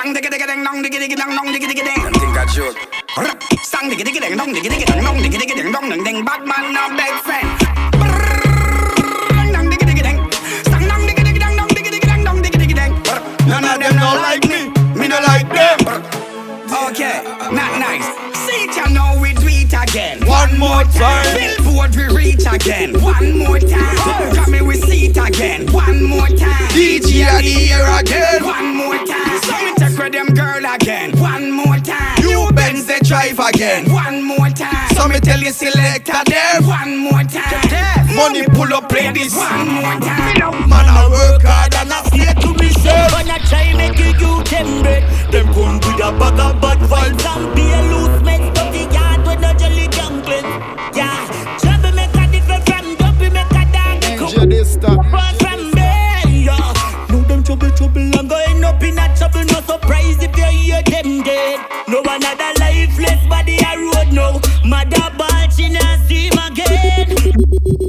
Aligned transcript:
Sang 0.00 0.14
digga 0.16 0.30
digga 0.32 0.46
ding 0.48 0.64
dong 0.64 0.82
digga 0.82 0.96
digga 0.96 1.16
ding 1.20 1.32
dong 1.36 1.48
digga 1.52 1.68
digga 1.68 1.84
ding. 1.84 2.00
Think 2.16 2.38
I 2.40 2.46
joke. 2.48 2.78
Sang 3.62 3.84
digga 3.90 4.00
digga 4.00 4.20
ding 4.24 4.34
dong 4.34 4.48
digga 4.48 4.70
ding 4.72 5.04
dong 5.04 5.18
digga 5.20 5.36
digga 5.36 5.54
ding 5.60 5.72
dong 5.72 5.90
ding 5.90 6.04
ding. 6.04 6.24
Bad 6.24 6.40
man 6.48 6.72
no 6.72 6.88
big 6.96 7.16
friend. 7.20 7.48
Ding 9.36 9.52
dong 9.52 9.68
ding. 9.68 10.18
Sang 10.70 10.84
dong 10.88 11.04
digga 11.04 11.22
digga 11.28 11.40
ding 11.44 11.56
dong 11.60 11.68
digga 11.76 11.90
digga 11.92 12.08
ding 12.12 12.24
dong 12.24 12.40
digga 12.40 12.58
digga 12.62 12.76
ding. 12.80 12.92
None 13.44 13.68
of 13.68 13.76
them 13.76 13.92
don't 14.00 14.20
like 14.24 14.44
me, 14.48 14.72
me 14.96 15.06
no 15.06 15.20
like 15.20 15.52
them. 15.52 15.78
Okay, 16.88 17.20
not 17.52 17.72
nice. 17.76 18.08
See 18.48 18.72
you 18.72 18.88
know 18.96 19.20
we 19.20 19.34
do 19.34 19.52
it 19.52 19.74
again. 19.84 20.24
One 20.24 20.56
more 20.56 20.84
time. 20.96 21.28
Billboard 21.36 21.94
we 21.94 22.08
reach 22.08 22.46
again. 22.48 22.96
One 23.02 23.36
more 23.36 23.60
time. 23.60 23.96
Got 24.32 24.48
me 24.48 24.62
we 24.62 24.76
see 24.80 25.12
it 25.12 25.18
again. 25.20 25.70
One 25.70 26.04
more 26.04 26.32
time. 26.40 26.72
DJ 26.72 27.44
here 27.44 27.84
again. 28.00 28.44
One. 28.44 28.69
So 30.00 30.06
me 30.06 30.10
take 30.12 30.24
with 30.24 30.34
them 30.34 30.34
girl 30.34 30.74
again. 30.74 31.18
One 31.20 31.50
more 31.52 31.76
time. 31.76 32.24
New 32.24 32.50
Benz 32.52 32.86
they 32.86 33.00
drive 33.00 33.38
again. 33.38 33.92
One 33.92 34.22
more 34.22 34.48
time. 34.48 34.88
So 34.94 35.06
me 35.06 35.20
tell 35.20 35.38
you 35.38 35.52
selector 35.52 36.24
them. 36.24 36.66
One 36.66 36.96
more 36.96 37.24
time. 37.24 38.16
Money 38.16 38.46
pull 38.46 38.72
up 38.72 38.88
play 38.88 39.12
this. 39.12 39.36
One 39.36 39.68
more 39.68 40.00
time. 40.00 40.68
Man 40.68 40.86
I 40.88 41.06
work 41.10 41.42
hard 41.42 41.74
and 41.74 41.92
I 41.92 42.02
stay 42.04 42.32
to 42.40 42.48
myself. 42.54 43.12
When 43.12 43.30
I 43.30 43.38
try 43.44 43.74
make 43.74 43.98
you 43.98 44.12
you 44.20 44.42
them 44.44 44.82
bread 44.82 45.02
Them 45.32 45.52
come 45.52 45.76
with 45.76 46.00
a 46.00 46.10
bag 46.18 46.40
of 46.40 46.60
bad 46.60 46.78
vibes 46.78 47.24
And 47.36 47.54
be 47.54 47.62
a 47.70 47.80
loose 47.92 48.22
mess 48.22 48.39
if 60.80 60.88
you 60.88 60.94
hear 60.94 61.02
them 61.02 61.22
dead. 61.22 61.60
No 61.88 62.00
another 62.00 62.52
lifeless 62.58 63.26
body 63.28 63.58
a 63.58 63.76
road 63.78 64.12
no 64.12 64.40
Mother 64.64 65.10
ball 65.16 65.48
she 65.50 65.68
not 65.68 65.98
see 66.06 66.28
him 66.28 66.38
again. 66.38 67.32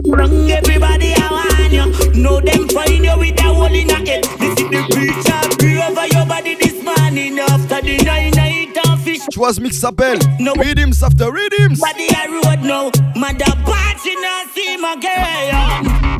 Wrong 0.07 0.49
everybody 0.51 1.13
I 1.15 1.27
want 1.31 1.71
you 1.71 2.21
Know 2.21 2.39
them 2.41 2.67
find 2.69 3.03
you 3.03 3.17
with 3.17 3.39
a 3.39 3.43
hole 3.43 3.65
in 3.65 3.89
a 3.89 3.95
head. 3.95 4.23
This 4.39 4.59
is 4.59 4.69
the 4.69 4.87
preacher 4.91 5.41
pray 5.57 5.77
over 5.77 6.07
your 6.07 6.25
body 6.25 6.55
this 6.55 6.83
morning. 6.83 7.39
After 7.39 7.81
the 7.81 7.97
nine 8.03 8.31
night 8.31 8.77
of 8.87 9.01
fish. 9.01 9.21
Tu 9.31 9.39
vois 9.39 9.53
ce 9.53 9.59
mix 9.61 9.77
s'appelle 9.77 10.19
No. 10.39 10.53
Riddims 10.53 11.03
After 11.03 11.31
Riddims. 11.31 11.79
Body 11.79 12.07
a 12.09 12.29
road 12.29 12.63
now. 12.63 12.91
Mother 13.15 13.55
ball 13.65 13.75
she 14.03 14.15
not 14.15 14.47
see 14.53 14.73
him 14.73 14.83
again. 14.83 16.11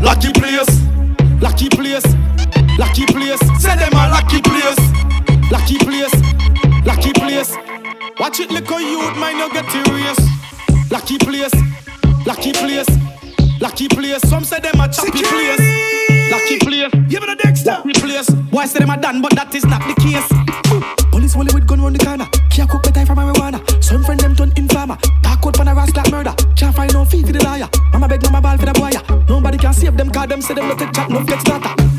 Lucky 0.00 0.32
place, 0.32 0.80
lucky 1.40 1.68
place, 1.68 2.04
lucky 2.78 3.04
place. 3.06 3.40
Say 3.60 3.74
them 3.76 3.92
a 3.92 4.08
lucky 4.10 4.40
place, 4.40 4.78
lucky 5.50 5.78
place, 5.78 6.14
lucky 6.84 7.12
place. 7.12 7.54
Watch 8.18 8.40
it, 8.40 8.50
little 8.50 8.80
youth, 8.80 9.16
mind 9.16 9.38
you 9.38 9.52
get 9.52 9.70
serious. 9.70 10.18
Lucky 10.90 11.18
place, 11.18 11.54
lucky 12.26 12.52
place, 12.52 12.88
lucky 13.60 13.88
place. 13.88 14.22
Some 14.28 14.44
say 14.44 14.60
them 14.60 14.80
a 14.80 14.88
choppy 14.88 15.22
place. 15.22 15.60
Lucky 16.30 16.58
place, 16.58 16.92
give 17.08 17.22
it 17.22 17.28
a 17.28 17.36
Dexter. 17.36 17.82
Lucky 17.84 18.00
place. 18.00 18.28
Boy 18.28 18.64
say 18.66 18.80
them 18.80 18.90
a 18.90 18.96
done, 18.96 19.22
but 19.22 19.34
that 19.34 19.54
is 19.54 19.64
not 19.64 19.80
the 19.86 19.94
case. 20.00 20.28
Police 21.10 21.36
only 21.36 21.52
with 21.54 21.66
gun 21.66 21.80
round 21.80 21.96
the 21.96 22.04
corner. 22.04 22.26
Can't 22.50 22.68
cook 22.68 22.82
better 22.82 23.06
from 23.06 23.18
marijuana. 23.18 23.60
Some 23.82 24.04
friend 24.04 24.20
them 24.20 24.34
turn 24.34 24.52
informer. 24.56 24.98
Dark 25.22 25.46
out 25.46 25.56
pan 25.56 25.68
a 25.68 25.74
ras 25.74 25.94
like 25.96 26.10
murder. 26.10 26.34
Can't 26.56 26.74
find 26.74 26.92
no 26.92 27.04
fee 27.04 27.22
for 27.22 27.32
the 27.32 27.42
liar. 27.44 27.68
Mama 27.92 28.08
beg 28.08 28.22
mama 28.24 28.40
ball 28.40 28.58
for 28.58 28.66
the 28.66 28.72
boy. 28.74 28.90
Nobody 29.28 29.58
can 29.58 29.72
save 29.72 29.96
them 29.96 30.10
cause 30.10 30.28
them 30.28 30.42
say 30.42 30.54
them 30.54 30.68
not 30.68 30.78
take 30.78 30.92
chat, 30.92 31.08
no 31.10 31.24
get 31.24 31.40
starter. 31.40 31.97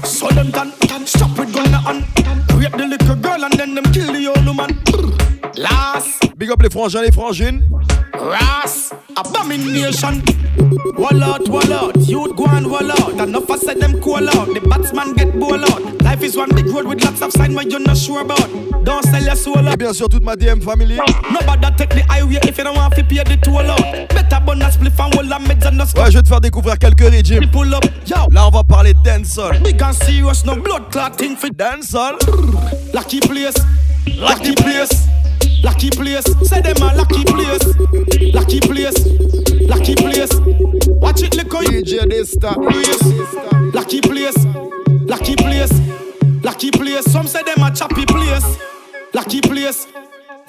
Big 6.50 6.54
up 6.56 6.64
les 6.64 6.70
frangins, 6.72 7.02
les 7.04 7.12
frangines. 7.12 7.62
ras, 8.12 8.90
abomination. 9.16 10.20
Wall 10.98 11.22
out, 11.22 11.48
wall 11.48 11.72
out, 11.72 11.96
youth 12.08 12.36
go 12.36 12.46
and 12.48 12.66
wall 12.66 12.90
out. 12.90 13.14
Enough 13.20 13.52
I 13.52 13.58
said 13.58 13.80
them 13.80 14.02
call 14.02 14.28
out, 14.28 14.48
the 14.52 14.60
batsman 14.68 15.14
get 15.14 15.40
ball 15.40 15.64
out. 15.64 16.02
Life 16.02 16.24
is 16.24 16.36
one 16.36 16.50
big 16.56 16.66
road 16.74 16.88
with 16.88 17.04
lots 17.06 17.22
of 17.22 17.32
sign 17.34 17.54
where 17.54 17.68
you're 17.68 17.80
not 17.80 17.98
sure 17.98 18.22
about. 18.22 18.50
Don't 18.84 19.06
sell 19.06 19.24
your 19.24 19.36
soul 19.36 19.68
Et 19.72 19.78
bien 19.78 19.94
sûr, 19.94 20.10
toute 20.10 20.24
ma 20.24 20.36
DM 20.36 20.60
family. 20.60 20.98
Nobody 21.32 21.68
take 21.78 21.90
the 21.92 22.02
highway 22.12 22.40
if 22.42 22.58
you 22.58 22.64
don't 22.64 22.76
want 22.76 22.96
to 22.96 23.04
pay 23.04 23.24
the 23.24 23.38
toll 23.38 23.70
out. 23.70 24.10
Better 24.10 24.40
spliff 24.72 25.00
and 25.00 25.32
a 25.32 25.36
meds 25.38 25.68
and 25.68 25.78
no 25.78 25.84
Ouais, 26.02 26.10
je 26.10 26.18
vais 26.18 26.24
te 26.24 26.30
faire 26.30 26.42
découvrir 26.42 26.80
quelques 26.80 27.02
rythmes. 27.02 27.46
pull 27.52 27.76
up. 27.76 27.86
Yo, 28.08 28.16
Là, 28.32 28.48
on 28.48 28.50
va 28.50 28.64
parler 28.64 28.96
dancehall. 29.04 29.60
big 29.64 29.80
and 29.84 29.94
serious, 29.94 30.44
no 30.46 30.56
blood 30.56 30.90
clotting 30.92 31.36
for 31.36 31.50
Dancehall. 31.52 32.16
lucky 32.92 33.20
place, 33.20 33.54
lucky 34.18 34.56
place, 34.56 35.08
lucky 35.64 35.90
place. 35.90 36.26
Say 36.48 36.62
them 36.62 36.78
a 36.78 36.96
lucky 36.96 37.24
place, 37.24 37.66
lucky 38.34 38.60
place, 38.60 39.06
lucky 39.68 39.96
place. 39.96 40.34
Watch 41.00 41.24
it, 41.24 41.36
look 41.36 41.54
you 41.72 41.84
DJ 41.84 42.06
Dysta. 42.06 42.56
lucky 43.74 44.02
place, 44.02 44.46
lucky 45.08 45.36
place, 45.36 45.72
lucky 46.44 46.72
place. 46.72 47.06
Some 47.06 47.28
say 47.28 47.44
them 47.44 47.64
a 47.64 47.74
choppy 47.74 48.06
place, 48.06 48.58
lucky 49.14 49.42
place, 49.42 49.88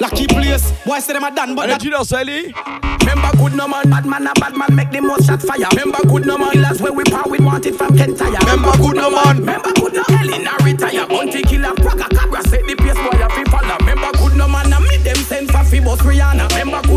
lucky 0.01 0.27
place. 0.27 0.73
Boy 0.85 0.99
say 0.99 1.13
them 1.13 1.25
a 1.25 1.35
done, 1.35 1.55
but 1.55 1.67
that 1.69 1.81
tu 1.81 1.91
danses, 1.91 2.13
Ali. 2.13 2.53
Remember 3.01 3.37
good 3.39 3.55
no 3.55 3.67
man, 3.67 3.89
bad 3.91 4.07
man, 4.07 4.27
a 4.27 4.33
bad 4.35 4.57
man 4.57 4.75
make 4.75 4.91
the 4.91 5.01
most 5.01 5.27
shot 5.27 5.43
fire. 5.43 5.67
Remember 5.71 5.99
good 6.09 6.27
no 6.27 6.39
man, 6.39 6.53
killers 6.53 6.81
where 6.81 6.93
we 6.93 7.05
power 7.05 7.29
we 7.29 7.39
want 7.39 7.67
it 7.67 7.75
from 7.75 7.97
Kentire. 7.97 8.39
Remember 8.41 8.77
good 8.79 8.97
no 8.97 9.11
man. 9.11 9.39
Remember 9.39 9.73
good 9.73 9.95
no 9.95 10.05
Elena 10.09 10.30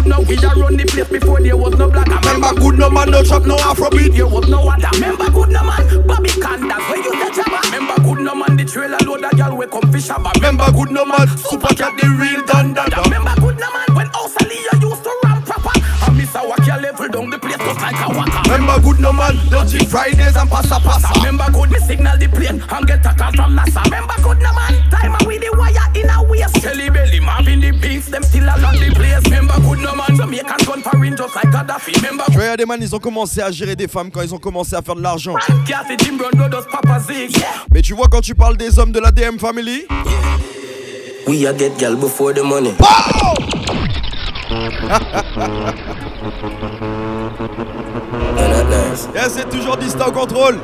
good 0.03 0.09
no 0.09 0.19
we 0.27 0.35
a 0.35 0.49
run 0.59 0.75
the 0.75 0.85
place 0.85 1.07
before 1.07 1.39
there 1.41 1.55
was 1.55 1.73
no 1.77 1.89
black. 1.89 2.07
Remember 2.07 2.53
good 2.59 2.77
no 2.77 2.89
man, 2.89 3.11
no 3.11 3.23
chop 3.23 3.45
no 3.45 3.55
Afrobeat. 3.57 4.15
There 4.15 4.27
was 4.27 4.47
no 4.49 4.67
other. 4.67 4.89
Remember 4.93 5.29
good 5.31 5.49
no 5.49 5.63
man, 5.63 6.07
Bobby 6.07 6.29
Candas 6.29 6.83
where 6.89 6.97
you 6.97 7.11
the 7.11 7.31
jabba. 7.31 7.59
Remember 7.71 8.01
good 8.03 8.19
no 8.19 8.35
man, 8.35 8.57
the 8.57 8.65
trailer 8.65 8.97
load 9.05 9.23
a 9.23 9.35
girl 9.35 9.55
we 9.57 9.67
come 9.67 9.91
fish 9.91 10.07
shabba. 10.07 10.33
Remember 10.35 10.71
good 10.71 10.91
no 10.91 11.05
man, 11.05 11.27
super 11.37 11.73
cat 11.75 11.95
the 11.99 12.07
real 12.19 12.43
Don 12.45 12.73
Dada. 12.73 13.01
Remember 13.03 13.35
good 13.39 13.59
no 13.59 13.69
man, 13.71 13.95
when 13.95 14.07
Australia 14.15 14.73
used 14.81 15.03
to 15.03 15.11
run 15.23 15.41
proper. 15.43 15.71
And 15.73 16.17
Miss 16.17 16.33
Awaki 16.35 16.81
level 16.81 17.07
down 17.07 17.29
the 17.29 17.39
place 17.39 17.57
just 17.57 17.79
like 17.79 17.95
a 17.95 18.07
waka. 18.11 18.39
Remember 18.51 18.79
good 18.83 18.99
no 18.99 19.13
man, 19.13 19.39
dirty 19.47 19.85
Fridays 19.85 20.35
and 20.35 20.49
passa 20.49 20.79
passa. 20.83 21.15
Remember 21.23 21.47
good 21.51 21.71
me 21.71 21.79
signal 21.79 22.17
the 22.17 22.27
plane 22.27 22.59
and 22.59 22.87
get 22.87 23.05
a 23.05 23.13
call 23.15 23.31
from 23.31 23.55
NASA. 23.55 23.83
Remember 23.85 24.17
good 24.19 24.39
no 24.43 24.51
man, 24.51 24.73
time 24.91 25.15
with 25.25 25.39
the 25.39 25.51
wire 25.55 25.87
in 25.95 26.09
a 26.11 26.19
waist. 26.23 26.59
Kelly 26.59 26.89
belly, 26.89 27.19
Marvin 27.19 27.61
the 27.61 27.71
beats, 27.71 28.07
them 28.11 28.23
still 28.23 28.43
along 28.43 28.75
the 28.83 28.91
place. 28.91 29.23
A 32.53 32.57
des 32.57 32.65
man, 32.65 32.79
ils 32.81 32.95
ont 32.95 32.99
commencé 32.99 33.41
à 33.41 33.51
gérer 33.51 33.75
des 33.75 33.87
femmes 33.87 34.11
quand 34.11 34.21
ils 34.21 34.33
ont 34.33 34.39
commencé 34.39 34.75
à 34.75 34.81
faire 34.81 34.95
de 34.95 35.01
l'argent. 35.01 35.35
Mais 37.71 37.81
tu 37.81 37.93
vois, 37.93 38.07
quand 38.09 38.21
tu 38.21 38.35
parles 38.35 38.57
des 38.57 38.77
hommes 38.79 38.91
de 38.91 38.99
la 38.99 39.11
DM 39.11 39.37
family, 39.39 39.85
We 41.25 41.45
a 41.45 41.53
get 41.53 41.77
gal 41.79 41.95
before 41.95 42.33
the 42.33 42.43
money. 42.43 42.73
Yeah, 49.13 49.29
c'est 49.29 49.49
toujours 49.49 49.77
Dista 49.77 50.09
au 50.09 50.11
contrôle. 50.11 50.59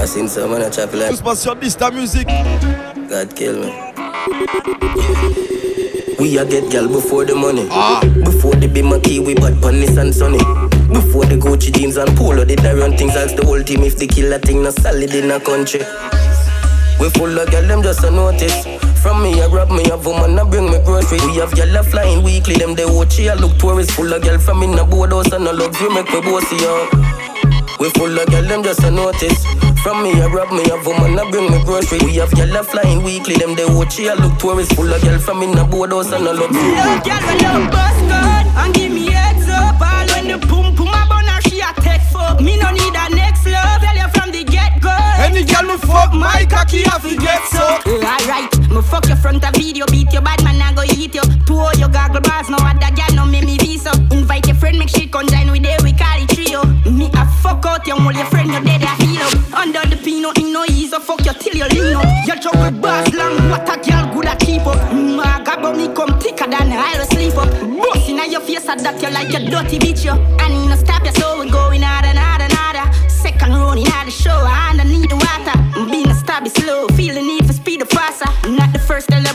I 0.00 0.06
seen 0.06 0.28
someone 0.28 0.62
a 0.62 0.70
chop 0.70 0.90
Tout 0.92 1.16
se 1.16 1.22
passe 1.22 1.42
sur 1.42 1.56
Dista 1.56 1.90
Music. 1.90 2.28
God 3.08 3.34
kill 3.34 3.54
me. 3.54 3.70
We 6.18 6.38
a 6.38 6.44
get 6.44 6.70
gal 6.70 6.88
before 6.88 7.24
the 7.24 7.34
money. 7.34 7.66
Ah. 7.70 8.00
Before 8.24 8.54
the 8.54 8.68
Bima 8.68 8.98
we 9.24 9.34
bad 9.34 9.60
Panis 9.60 9.96
and 9.96 10.14
Sunny. 10.14 10.38
Before 10.92 11.24
the 11.24 11.36
Gucci 11.36 11.72
jeans 11.72 11.96
and 11.96 12.16
Polo, 12.16 12.44
did 12.44 12.60
I 12.60 12.74
run 12.74 12.96
things 12.96 13.16
as 13.16 13.34
the 13.34 13.44
whole 13.44 13.62
team 13.62 13.82
if 13.82 13.96
the 13.98 14.06
killer 14.06 14.38
thing 14.38 14.62
not 14.62 14.74
solid 14.74 15.14
in 15.14 15.30
a 15.30 15.40
country. 15.40 15.80
We 17.00 17.10
full 17.10 17.36
of 17.38 17.50
gal, 17.50 17.66
them 17.66 17.82
just 17.82 18.04
a 18.04 18.10
notice. 18.10 18.64
From 19.02 19.22
me, 19.22 19.40
I 19.42 19.48
grab 19.48 19.70
me 19.70 19.84
a 19.90 19.96
woman, 19.96 20.38
I 20.38 20.44
bring 20.48 20.66
me 20.70 20.78
groceries. 20.84 21.24
We 21.24 21.36
have 21.36 21.54
gal 21.54 21.74
a 21.76 21.82
flying 21.82 22.22
weekly, 22.22 22.56
them 22.56 22.74
they 22.74 22.86
watch 22.86 23.18
I 23.20 23.34
look 23.34 23.58
tourist. 23.58 23.92
Full 23.92 24.12
of 24.12 24.22
gal 24.22 24.38
from 24.38 24.62
in 24.62 24.78
a 24.78 24.84
boardhouse 24.84 25.32
and 25.32 25.46
a 25.48 25.52
luxury 25.52 25.88
make 25.90 26.12
me 26.12 26.20
bossy, 26.20 26.56
yo. 26.56 26.88
We 27.80 27.90
full 27.90 28.16
of 28.16 28.26
gal, 28.28 28.42
them 28.44 28.62
just 28.62 28.82
a 28.84 28.90
notice. 28.90 29.44
From 29.84 30.02
me, 30.02 30.12
I 30.18 30.26
rob 30.28 30.50
me 30.50 30.64
a 30.72 30.80
woman, 30.80 31.18
I 31.18 31.30
bring 31.30 31.52
me 31.52 31.62
groceries. 31.62 32.02
We 32.04 32.14
have 32.14 32.30
gal 32.30 32.56
a 32.56 32.64
flying 32.64 33.02
weekly, 33.02 33.34
them 33.36 33.54
they 33.54 33.66
watch 33.66 34.00
I 34.00 34.14
look 34.14 34.38
tourist. 34.38 34.72
Full 34.76 34.90
of 34.90 35.02
gal 35.02 35.18
from 35.18 35.42
in 35.42 35.58
a 35.58 35.62
boardhouse 35.62 36.10
and 36.10 36.26
a 36.26 36.32
luxury. 36.32 36.72
Love 36.72 37.04
girl 37.04 37.20
when 37.28 37.36
you 37.36 37.68
bust 37.68 38.00
and 38.64 38.72
give 38.72 38.90
me 38.90 39.12
heads 39.12 39.46
up. 39.46 39.76
All 39.78 40.06
when 40.16 40.28
the 40.32 40.38
pum 40.48 40.72
a 40.72 41.04
bun 41.04 41.28
and 41.28 41.44
she 41.44 41.60
a 41.60 41.68
take 41.84 42.00
fuck. 42.00 42.40
Me 42.40 42.56
no 42.56 42.70
need 42.72 42.93
any 45.34 45.50
girl 45.50 45.66
me 45.66 45.76
fuck, 45.78 46.14
my 46.14 46.46
cocky 46.48 46.86
I 46.86 46.94
to 47.02 47.16
get 47.18 47.42
sucked. 47.50 47.88
Uh, 47.88 47.98
alright, 48.06 48.46
me 48.70 48.80
fuck 48.82 49.04
your 49.08 49.16
front 49.16 49.42
of 49.42 49.52
video, 49.54 49.84
beat 49.86 50.12
your 50.12 50.22
bad 50.22 50.38
man, 50.44 50.62
I 50.62 50.72
go 50.72 50.84
eat 50.84 51.12
you. 51.12 51.26
Two 51.44 51.58
all 51.58 51.74
your 51.74 51.88
goggle 51.88 52.20
bars, 52.20 52.48
no 52.48 52.56
other 52.60 52.94
girl, 52.94 53.10
no 53.16 53.26
make 53.26 53.42
me 53.42 53.58
visa. 53.58 53.90
Invite 54.14 54.46
your 54.46 54.54
friend, 54.54 54.78
make 54.78 54.90
shit 54.90 55.10
conjoin 55.10 55.50
with 55.50 55.64
them, 55.64 55.82
we 55.82 55.92
call 55.92 56.22
it 56.22 56.30
trio. 56.30 56.62
Me 56.86 57.10
a 57.12 57.26
fuck 57.42 57.66
out 57.66 57.84
your 57.84 57.98
all 57.98 58.12
your 58.12 58.26
friend, 58.26 58.52
your 58.52 58.62
dead, 58.62 58.84
I 58.86 58.94
feel 59.02 59.26
up. 59.26 59.58
Under 59.58 59.82
the 59.90 59.96
pino, 59.96 60.30
in 60.38 60.52
no 60.52 60.66
ease, 60.66 60.90
so 60.90 61.00
fuck 61.00 61.26
you 61.26 61.32
till 61.34 61.56
you 61.56 61.66
lean 61.66 61.96
up. 61.96 62.06
Your 62.28 62.38
trouble 62.38 62.70
bars 62.78 63.12
long, 63.12 63.34
what 63.50 63.66
a 63.66 63.74
girl 63.82 64.14
good 64.14 64.26
at 64.26 64.38
keep 64.38 64.62
up. 64.62 64.78
My 64.94 65.42
gabba 65.42 65.74
me 65.76 65.92
come 65.92 66.14
thicker 66.20 66.46
than 66.46 66.70
I 66.70 67.02
sleep 67.10 67.34
up. 67.34 67.50
Boss 67.50 68.08
in 68.08 68.22
your 68.30 68.40
face, 68.40 68.68
I 68.68 68.76
that 68.76 69.02
you 69.02 69.10
like 69.10 69.32
your 69.34 69.50
dirty 69.50 69.80
bitch, 69.82 70.04
yo. 70.04 70.14
I 70.38 70.46
need 70.48 70.68
no 70.68 70.76
stop 70.76 71.04
you, 71.04 71.10
so 71.18 71.33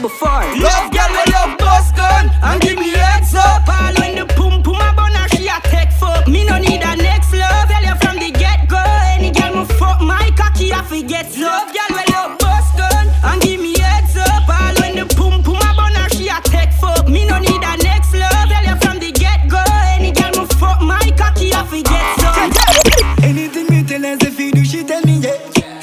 before. 0.10 0.44
Love 0.58 0.92
girl, 0.92 1.10
we 1.14 1.24
love 1.32 1.58
bust 1.58 1.96
gun 1.96 2.30
and 2.42 2.62
give 2.62 2.78
me 2.78 2.90
heads 2.90 3.36
up. 3.36 3.68
All 3.68 3.94
when 4.02 4.16
the 4.18 4.26
pum 4.34 4.64
pum 4.64 4.82
a 4.82 4.94
bun 4.98 5.14
she 5.30 5.48
a 5.48 5.58
take 5.70 5.92
fuck. 5.92 6.28
Me 6.28 6.46
no 6.46 6.58
need 6.58 6.82
a 6.82 6.96
next 6.98 7.32
love. 7.34 7.68
Tell 7.70 7.84
you 7.84 7.96
from 8.02 8.18
the 8.18 8.32
get 8.32 8.68
go. 8.68 8.82
Any 9.14 9.32
girl 9.32 9.54
me 9.58 9.66
fuck 9.80 10.02
my 10.02 10.32
cocky, 10.36 10.74
I 10.74 10.82
forget 10.84 11.28
love. 11.38 11.70
Girl, 11.76 11.92
we 11.98 12.04
love 12.14 12.38
bust 12.40 12.78
gun 12.78 13.06
and 13.24 13.42
give 13.42 13.62
me 13.62 13.78
heads 13.78 14.18
up. 14.18 14.50
All 14.50 14.76
when 14.82 14.96
the 15.00 15.06
pum 15.16 15.44
pum 15.44 15.62
a 15.62 15.72
bun 15.78 15.96
she 16.16 16.28
a 16.28 16.40
take 16.44 16.74
fuck. 16.74 17.08
Me 17.08 17.28
no 17.28 17.38
need 17.40 17.64
a 17.72 17.74
next 17.84 18.14
love. 18.14 18.50
Tell 18.50 18.66
you 18.66 18.78
from 18.82 18.98
the 19.00 19.12
get 19.12 19.48
go. 19.48 19.62
Any 19.96 20.12
girl 20.12 20.34
me 20.42 20.46
fuck 20.58 20.82
my 20.82 21.06
cocky, 21.18 21.54
I 21.54 21.64
forget 21.66 22.06
love. 22.24 23.24
Anything 23.24 23.68
me 23.70 23.84
tell 23.84 24.02
her 24.02 24.18
if 24.20 24.40
you 24.40 24.52
do, 24.52 24.64
she 24.66 24.84
tell 24.84 25.02
me 25.04 25.20
yeah. 25.20 25.38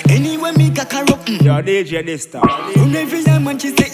Anyway, 0.09 0.53
me 0.53 0.71
cock 0.71 0.93
her 0.93 1.03
up. 1.13 1.27
Mm. 1.27 1.43
Yo, 1.45 1.63
DJ 1.63 2.05
this 2.05 2.27
time. 2.27 2.73
From 2.73 2.95
every 2.95 3.23
time 3.25 3.45
when 3.45 3.59
she 3.59 3.71
say 3.77 3.86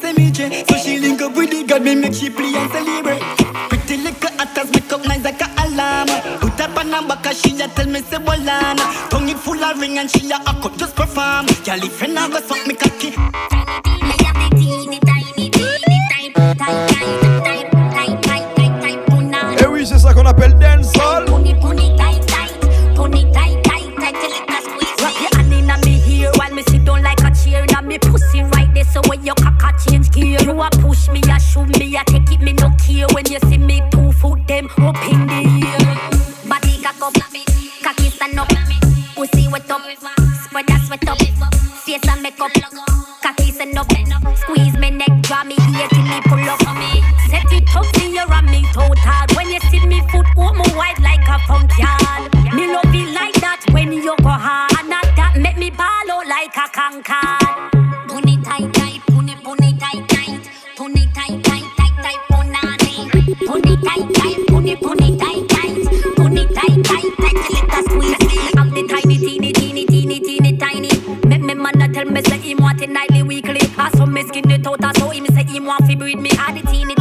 me, 0.00 0.30
che. 0.30 0.64
So 0.68 0.76
she 0.76 0.98
link 0.98 1.20
up 1.22 1.36
with 1.36 1.50
the 1.50 1.64
God, 1.64 1.82
me 1.82 1.94
make 1.94 2.14
she 2.14 2.30
play 2.30 2.54
and 2.54 2.70
celebrate. 2.70 3.22
Pretty 3.68 3.96
little 3.98 4.30
actors 4.40 4.70
make 4.72 4.92
up 4.92 5.04
nice 5.06 5.24
like 5.24 5.40
a 5.40 5.48
alarm. 5.64 6.08
Put 6.40 6.60
up 6.60 6.76
a 6.76 6.84
number 6.84 7.16
cause 7.16 7.40
she 7.40 7.60
a 7.60 7.68
tell 7.68 7.86
me 7.86 8.00
say 8.00 8.18
bolana. 8.18 8.84
Tongue 9.10 9.28
it 9.28 9.38
full 9.38 9.62
of 9.62 9.80
ring 9.80 9.98
and 9.98 10.10
she 10.10 10.30
a 10.30 10.36
a 10.36 10.52
cut 10.62 10.76
just 10.76 10.96
perform. 10.96 11.46
Girl, 11.64 11.82
if 11.82 12.00
you 12.00 12.08
never 12.08 12.40
suck 12.40 12.66
me 12.66 12.74
I 74.94 75.10
him 75.10 75.26
say 75.26 75.44
him 75.44 75.64
want 75.64 75.86
fi 75.86 75.94
breed 75.94 76.18
me. 76.18 76.30
I 76.38 76.52
the 76.52 76.62
teeny, 76.70 76.94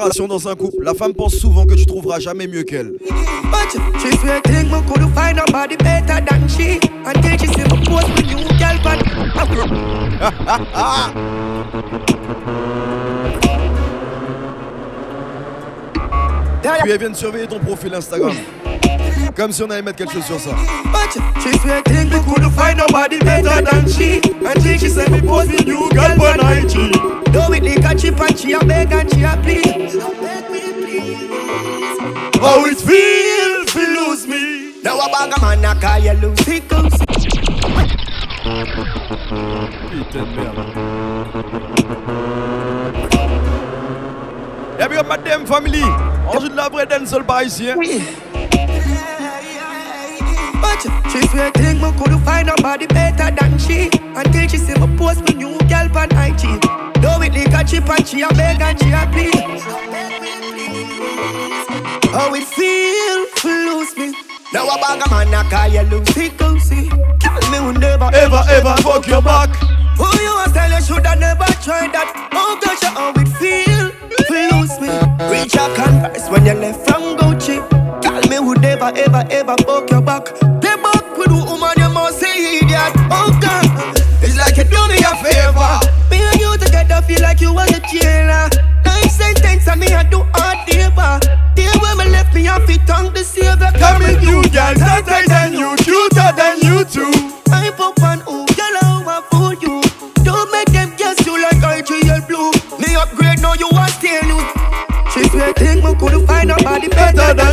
séparation 0.00 0.26
dans 0.26 0.48
un 0.48 0.54
couple, 0.54 0.82
la 0.82 0.94
femme 0.94 1.12
pense 1.12 1.34
souvent 1.34 1.66
que 1.66 1.74
tu 1.74 1.84
trouveras 1.84 2.20
jamais 2.20 2.46
mieux 2.46 2.62
qu'elle. 2.62 2.92
But 2.92 3.76
she 4.00 4.16
swear 4.18 4.40
think 4.42 4.70
me 4.70 4.80
could 4.88 5.02
find 5.14 5.36
nobody 5.36 5.76
better 5.76 6.24
than 6.24 6.48
she. 6.48 6.80
Until 7.04 7.36
she 7.38 7.46
see 7.46 7.64
me 7.64 7.84
post 7.84 8.08
with 8.16 8.26
new 8.26 8.48
girl, 8.58 8.78
but 8.82 8.98
Puis 16.82 16.90
elle 16.92 16.98
vient 16.98 17.10
de 17.10 17.16
surveiller 17.16 17.46
ton 17.46 17.58
profil 17.58 17.94
Instagram. 17.94 18.32
Comme 19.36 19.52
si 19.52 19.62
on 19.62 19.70
allait 19.70 19.82
mettre 19.82 19.98
quelque 19.98 20.12
chose 20.12 20.24
sur 20.24 20.40
ça. 20.40 20.50
But 20.92 21.12
she 21.42 21.50
think 21.58 21.90
find 22.52 22.78
nobody 22.78 23.18
better 23.18 23.62
than 23.62 23.86
she. 23.88 24.20
Until 24.44 24.78
she 24.78 24.88
see 24.88 25.08
me 25.10 25.20
post 25.20 25.50
with 25.50 25.66
new 25.66 25.88
girl, 25.90 26.16
but 26.16 26.42
I 26.42 26.62
cheat. 26.66 26.92
Do 27.32 27.52
it 27.52 27.62
like 27.62 27.84
a 27.84 27.94
chip 27.96 28.20
and 28.20 28.38
she 28.38 28.52
a 28.52 28.58
beg 28.60 28.92
and 28.92 29.10
she 29.12 29.22
a 29.22 29.36
plead. 29.36 30.00
How 32.40 32.64
it 32.66 32.78
feel 32.78 34.08
lose 34.10 34.26
me? 34.26 34.74
Now 34.82 34.98
a 34.98 35.08
bag 35.10 35.32
of 35.34 35.42
man 35.42 35.64
a 35.64 35.80
call 35.80 35.98
you 35.98 36.12
lose 36.14 36.48
it 36.48 36.68
goes. 36.68 36.90
Putain 39.90 40.24
de 40.24 40.36
merde. 40.36 40.64
Y'a 44.78 44.88
bien 44.88 45.02
ma 45.06 45.16
damn 45.16 45.46
family. 45.46 45.82
On 46.32 46.40
joue 46.40 46.48
de 46.48 46.56
la 46.56 46.68
vraie 46.68 46.86
dancehall 46.86 47.24
par 47.24 47.42
ici. 47.42 47.68
Hein. 47.70 47.76
But 50.60 50.82
she 51.10 51.26
swear 51.28 51.50
think 51.52 51.82
me 51.82 51.90
could 51.98 52.20
find 52.24 52.46
nobody 52.46 52.86
better 52.86 53.30
than 53.34 53.58
she. 53.58 53.90
Until 54.14 54.48
she 54.48 54.58
see 54.58 54.74
me 54.74 54.96
post 54.96 55.22
with 55.22 55.36
new 55.36 55.58
girl 55.68 55.88
on 55.96 56.10
IG. 56.12 56.60
Do 57.00 57.08
it 57.22 57.32
like 57.32 57.54
a 57.54 57.64
chip 57.68 57.88
and 57.88 58.06
she 58.06 58.22
a 58.22 58.28
beg 58.28 58.60
and 58.60 58.78
she 58.78 58.90
a 58.92 59.06
plead. 59.10 59.34
How 62.12 62.34
it 62.34 62.44
feel 62.44 63.26
to 63.36 63.48
lose 63.48 63.96
me? 63.96 64.14
Now 64.52 64.66
a 64.68 64.76
bag 64.80 65.02
of 65.04 65.10
man 65.10 65.32
a 65.32 65.48
call 65.48 65.68
you 65.68 65.82
lose 65.82 66.16
it 66.16 66.36
go 66.36 66.58
see. 66.58 66.88
Tell 67.20 67.40
me 67.50 67.60
we 67.60 67.78
never 67.78 68.10
Ever, 68.12 68.42
ever 68.50 68.74
fuck 68.82 69.06
your 69.06 69.22
back. 69.22 69.54
Who 69.96 70.06
you 70.20 70.34
a 70.44 70.50
tell 70.52 70.70
you 70.70 70.84
shoulda 70.84 71.16
never 71.16 71.44
tried 71.62 71.92
that? 71.92 72.28
Oh 72.32 72.58
gosh, 72.60 72.82
how 72.82 73.12
it 73.14 73.28
feel 73.38 73.90
to 74.26 74.56
lose 74.56 74.80
me? 74.80 74.88
Reach 75.30 75.54
a 75.54 75.72
converse 75.74 76.28
when 76.28 76.46
you 76.46 76.54
left 76.54 76.84
from 76.84 77.16
Gucci. 77.16 77.60
Tell 78.02 78.20
me 78.28 78.36
who 78.36 78.54
never 78.56 78.92
ever 78.96 79.24
ever 79.30 79.56
fuck 79.64 79.90
your 79.90 80.00
back 80.00 80.49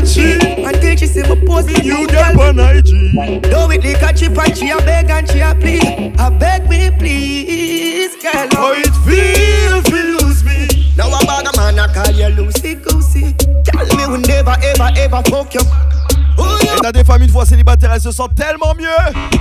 she. 0.07 0.37
Until 0.63 0.95
she 0.97 1.05
see 1.07 1.21
me 1.23 1.35
post 1.45 1.67
with 1.67 1.83
You 1.83 1.99
you 1.99 2.07
girl 2.07 2.33
girl. 2.33 2.41
on 2.41 2.59
IG. 2.59 3.41
Do 3.43 3.71
it 3.71 3.83
like 3.83 4.01
a 4.01 4.13
chip 4.17 4.37
and 4.37 4.57
she 4.57 4.69
a 4.69 4.77
beg 4.77 5.09
and 5.09 5.29
she 5.29 5.39
a 5.39 5.53
plead. 5.55 6.19
I 6.19 6.29
beg 6.29 6.69
me 6.69 6.91
please, 6.97 8.15
girl. 8.21 8.47
How 8.51 8.73
it 8.73 8.93
feel 9.05 10.17
lose 10.19 10.43
me? 10.43 10.67
Now 10.95 11.07
a 11.07 11.25
bag 11.25 11.47
of 11.47 11.55
man 11.57 11.79
a 11.79 11.87
call 11.93 12.11
you 12.11 12.27
Lucy 12.29 12.75
Goosey. 12.75 13.35
Tell 13.63 13.85
me 13.97 14.07
we 14.07 14.17
never 14.27 14.55
ever 14.63 14.89
ever 14.97 15.21
fuck 15.29 15.53
you. 15.53 15.61
Oh 16.39 16.57
Et 16.61 16.81
t'as 16.81 16.91
des 16.91 17.03
femmes 17.03 17.23
une 17.23 17.29
fois 17.29 17.45
célibataires, 17.45 17.93
elles 17.93 18.01
se 18.01 18.11
sentent 18.11 18.35
tellement 18.35 18.73
mieux. 18.75 19.36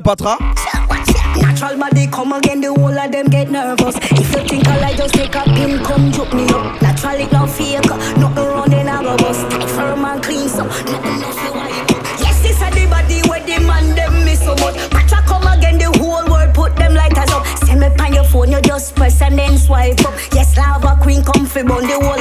Appelle 0.00 0.16
Patra. 0.16 0.38
Natural 1.40 1.78
body 1.78 2.06
come 2.08 2.32
again, 2.32 2.60
the 2.60 2.68
whole 2.68 2.98
of 2.98 3.12
them 3.12 3.26
get 3.28 3.50
nervous. 3.50 3.96
If 3.96 4.32
you 4.32 4.48
think 4.48 4.66
I 4.66 4.80
like 4.80 4.96
just 4.96 5.14
take 5.14 5.34
a 5.34 5.42
pin, 5.44 5.82
come 5.84 6.10
juke 6.12 6.32
me 6.34 6.44
up. 6.48 6.80
Natural 6.82 7.20
it 7.20 7.32
not 7.32 7.48
fake, 7.48 7.84
nothing 8.18 8.70
then 8.70 8.88
I 8.88 9.02
go 9.02 9.16
bust. 9.16 9.48
Tight 9.50 9.68
firm 9.70 10.04
and 10.04 10.22
clean, 10.22 10.48
so 10.48 10.64
nothing 10.64 11.20
no 11.20 11.30
feel 11.32 11.54
wipe 11.54 11.90
Yes, 12.20 12.42
this 12.42 12.60
a 12.60 12.70
body 12.88 13.22
where 13.28 13.44
the 13.44 13.64
man 13.64 13.94
them 13.94 14.24
miss 14.24 14.40
so 14.40 14.54
much. 14.56 14.76
Patra 14.90 15.22
come 15.26 15.46
again, 15.46 15.78
the 15.78 15.90
whole 15.98 16.24
world 16.30 16.54
put 16.54 16.76
them 16.76 16.94
lighters 16.94 17.30
up. 17.30 17.46
Send 17.64 17.80
me 17.80 17.86
on 17.86 18.12
your 18.12 18.24
phone, 18.24 18.50
you 18.50 18.60
just 18.60 18.94
press 18.94 19.22
and 19.22 19.38
then 19.38 19.58
swipe 19.58 20.00
up. 20.00 20.14
Yes, 20.32 20.56
lava 20.56 20.98
queen 21.00 21.22
come 21.22 21.46
fi 21.46 21.62
burn 21.62 21.86
the 21.86 21.94
whole 21.94 22.19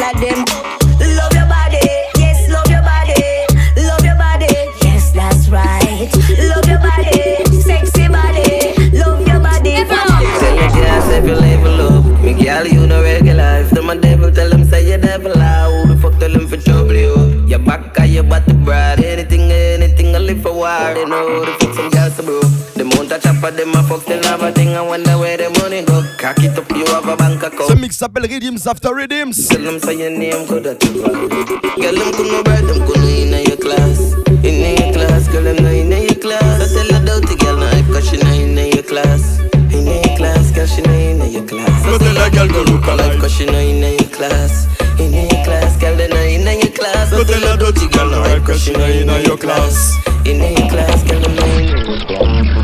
fuck 23.90 24.04
still 24.04 24.24
have 24.24 24.44
a 24.44 24.52
thing. 24.52 24.70
I 24.76 24.82
wonder 24.82 25.18
where 25.18 25.36
the 25.36 25.50
money 25.60 25.82
go. 25.84 26.06
Cock 26.18 26.38
it 26.46 26.58
up, 26.58 26.70
you 26.72 26.86
have 26.94 27.08
a 27.10 27.18
bank 27.18 27.42
Ce 27.42 27.48
account. 27.48 27.80
mix 27.82 27.98
s'appelle 27.98 28.28
Riddims 28.30 28.68
After 28.68 28.94
Riddims. 28.94 29.48
Tell 29.50 29.64
them 29.64 29.80
say 29.80 29.98
your 29.98 30.12
name 30.12 30.46
could 30.48 30.66
have 30.66 30.78
Girl, 30.80 31.96
them 31.98 32.12
could 32.14 32.30
no 32.32 32.44
bread, 32.44 32.64
them 32.70 32.80
no 32.86 32.94
in 33.08 33.34
your 33.50 33.58
class. 33.58 34.14
In 34.46 34.62
your 34.78 34.94
class, 34.94 35.28
girl, 35.28 35.44
them 35.44 35.58
no 35.64 35.70
in 35.72 35.92
your 35.92 36.16
class. 36.16 36.62
I 36.62 36.68
tell 36.70 36.90
her 36.94 37.06
dirty 37.06 37.36
girl, 37.42 37.58
no 37.58 37.68
hype, 37.68 37.90
cause 37.94 38.08
she 38.10 38.18
no 38.18 38.30
in 38.32 38.58
your 38.58 38.84
class. 38.84 39.40
In 39.74 39.88
your 39.88 40.18
class, 40.18 40.52
girl, 40.52 40.68
she 40.68 40.82
no 40.84 40.94
in 40.94 41.32
your 41.32 41.46
class. 41.48 41.86
I 41.86 41.98
tell 41.98 42.16
her 42.22 42.30
girl, 42.30 42.48
go 42.48 42.62
look 42.72 42.86
alive, 42.86 43.20
cause 43.20 43.34
she 43.34 43.46
no 43.46 43.58
in 43.58 43.82
your 43.82 44.10
class. 44.14 44.68
In 45.00 45.14
your 45.14 45.44
class, 45.44 45.78
girl, 45.82 45.96
they 45.98 46.08
no 46.08 46.22
in 46.22 46.46
your 46.46 46.72
class. 46.78 47.12
I 47.12 47.24
tell 47.24 47.42
her 47.42 47.58
dirty 47.58 47.88
girl, 47.90 48.10
no 48.12 48.22
hype, 48.22 48.46
cause 48.46 48.62
she 48.62 48.74
no 48.74 48.86
in 48.86 49.10
your 49.26 49.38
class. 49.38 49.98
In 50.26 50.38
your 50.38 50.70
class, 50.70 51.04
girl, 51.10 51.22
them 51.22 51.36
no 51.36 51.46
in 51.58 51.68
your 51.68 52.06
class. 52.06 52.59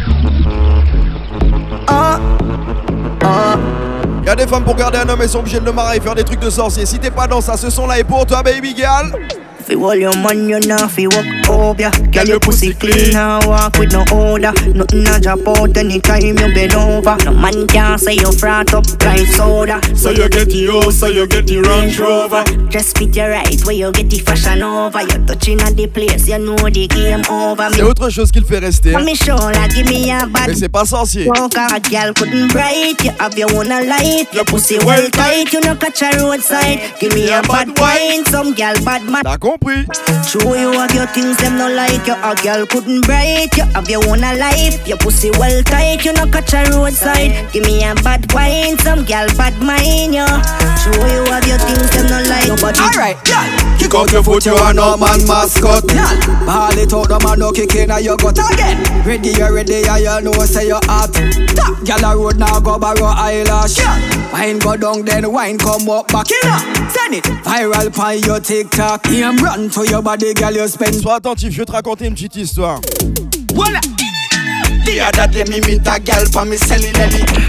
Des 4.35 4.47
femmes 4.47 4.63
pour 4.63 4.75
garder 4.75 4.97
un 4.97 5.07
homme, 5.09 5.21
elles 5.21 5.29
sont 5.29 5.39
obligées 5.39 5.59
de 5.59 5.65
le 5.65 5.71
marrer 5.71 5.97
et 5.97 5.99
faire 5.99 6.15
des 6.15 6.23
trucs 6.23 6.39
de 6.39 6.49
sorcier. 6.49 6.85
Si 6.85 6.99
t'es 6.99 7.11
pas 7.11 7.27
dans 7.27 7.41
ça, 7.41 7.57
ce 7.57 7.69
son 7.69 7.87
là 7.87 7.99
est 7.99 8.03
pour 8.03 8.25
toi, 8.25 8.43
baby 8.43 8.75
girl. 8.75 9.11
Fi 9.65 9.73
hold 9.73 9.99
your 9.99 10.15
man, 10.17 10.47
you 10.47 10.59
know 10.59 10.87
fi 10.87 11.07
walk 11.07 11.49
up 11.49 11.79
ya. 11.79 11.89
Girl, 12.11 12.27
your 12.27 12.39
pussy 12.39 12.73
clean, 12.73 13.11
now 13.13 13.39
walk 13.47 13.77
with 13.79 13.91
no 13.93 14.05
odor. 14.11 14.53
Nothing 14.73 15.07
a 15.07 15.19
drop 15.19 15.47
out 15.47 15.75
anytime 15.75 16.21
you 16.21 16.35
bend 16.35 16.75
over. 16.75 17.17
No 17.25 17.33
man 17.33 17.67
can 17.67 17.97
say 17.97 18.13
you 18.13 18.31
frat 18.31 18.73
up 18.73 18.85
like 19.01 19.25
soda. 19.27 19.81
So 19.95 20.11
you 20.11 20.29
get 20.29 20.49
the 20.49 20.67
house, 20.67 20.99
so 20.99 21.07
you 21.07 21.27
get 21.27 21.47
the 21.47 21.61
Range 21.61 21.99
Rover. 21.99 22.43
Just 22.69 22.97
fit 22.97 23.15
your 23.15 23.29
right 23.29 23.59
where 23.65 23.75
you 23.75 23.91
get 23.91 24.09
the 24.09 24.19
fashion 24.19 24.61
over. 24.61 25.01
You 25.01 25.25
touching 25.25 25.59
at 25.61 25.75
the 25.75 25.87
place, 25.87 26.27
you 26.27 26.37
know 26.37 26.55
the 26.55 26.87
game 26.87 27.23
over. 27.31 27.69
C'est 27.73 27.81
autre 27.81 28.09
chose 28.09 28.31
qu'il 28.31 28.45
fait 28.45 28.59
rester. 28.59 28.93
hein. 28.93 28.99
On 28.99 29.03
me 29.03 29.13
give 29.15 29.89
me 29.89 30.11
a 30.11 30.27
bad 30.27 30.49
Mais 30.49 30.55
c'est 30.55 30.69
pas 30.69 30.85
sorcier. 30.85 31.25
Walk 31.25 31.57
a 31.57 31.79
girl 31.79 32.13
couldn't 32.13 32.51
bright. 32.51 33.03
You 33.03 33.11
have 33.19 33.37
your 33.37 33.51
own 33.55 33.69
light. 33.69 34.27
Your 34.31 34.45
pussy 34.45 34.77
well 34.85 35.09
tight. 35.09 35.51
You 35.51 35.61
no 35.61 35.75
catch 35.75 36.03
a 36.03 36.17
roadside. 36.19 36.79
Give 36.99 37.13
me 37.15 37.29
a 37.31 37.41
bad 37.41 37.77
wine. 37.79 38.23
Some 38.25 38.53
girl 38.53 38.75
bad 38.83 39.03
man. 39.09 39.23
T'as 39.23 39.37
compris? 39.57 39.87
Show 40.27 40.53
you 40.55 40.71
have 40.73 40.93
your 40.93 41.07
things 41.07 41.37
them 41.37 41.57
no 41.57 41.69
like 41.69 42.05
you. 42.07 42.13
A 42.13 42.35
girl 42.41 42.65
couldn't 42.65 43.01
bright. 43.05 43.55
You 43.55 43.63
have 43.63 43.89
your 43.89 44.07
own 44.07 44.21
life. 44.21 44.87
Your 44.87 44.97
pussy 44.97 45.31
well 45.31 45.63
tight. 45.63 46.03
You 46.03 46.13
no 46.13 46.25
catch 46.27 46.53
a 46.53 46.63
roadside. 46.71 47.51
Give 47.51 47.63
me 47.63 47.83
a 47.83 47.95
bad 47.95 48.31
wine. 48.33 48.77
Some 48.79 49.05
girl 49.05 49.27
bad 49.37 49.55
mind 49.61 50.15
you. 50.15 50.27
Show 50.81 50.95
you 51.07 51.23
have 51.31 51.47
your 51.47 51.59
things 51.59 51.89
them 51.91 52.07
no 52.09 52.19
like. 52.29 52.47
Nobody. 52.47 52.79
Alright, 52.79 53.17
girl. 53.23 53.75
Kick 53.79 53.93
out 53.93 54.11
your 54.11 54.23
foot, 54.23 54.45
you 54.45 54.55
are 54.55 54.73
no 54.73 54.97
man 54.97 55.25
mascot. 55.27 55.87
Girl, 55.87 56.45
ball 56.45 56.77
it 56.77 56.93
out, 56.93 57.07
the 57.07 57.19
man 57.23 57.39
no 57.39 57.51
kick 57.51 57.75
in 57.75 57.89
your 58.03 58.17
gut 58.17 58.37
again. 58.51 58.81
Ready, 59.05 59.29
you 59.29 59.53
ready, 59.53 59.81
yeah, 59.85 59.97
you 59.97 60.21
know 60.25 60.33
say 60.45 60.67
you 60.67 60.79
hot. 60.85 61.13
Top, 61.55 61.85
girl 61.85 62.05
a 62.05 62.17
road 62.17 62.37
now 62.37 62.59
go 62.59 62.79
borrow 62.79 63.13
eyelash. 63.13 63.77
Girl, 63.77 64.31
wine 64.33 64.59
go 64.59 64.75
down, 64.77 65.05
then 65.05 65.31
wine 65.31 65.57
come 65.57 65.89
up 65.89 66.07
back 66.07 66.27
in 66.31 66.89
Send 66.89 67.13
it 67.15 67.23
viral 67.45 67.93
on 67.99 68.19
your 68.19 68.39
TikTok. 68.39 69.05
Him 69.05 69.37
run 69.45 69.69
to 69.69 69.87
your 69.87 70.01
body, 70.01 70.33
girl, 70.33 70.53
you 70.53 70.67
spend. 70.67 70.95
Sois 70.95 71.15
attentif, 71.15 71.51
je 71.51 71.59
vais 71.59 71.65
te 71.65 71.71
raconter 71.71 72.07
une 72.07 72.15
petite 72.15 72.35
histoire. 72.35 72.81
Voilà. 73.53 73.79
The 74.85 74.99
other 75.01 75.27
day 75.31 75.43
me 75.45 75.61
meet 75.61 75.87
a 75.87 75.99
girl 75.99 76.25
for 76.31 76.45
me 76.45 76.57
selling. 76.57 76.93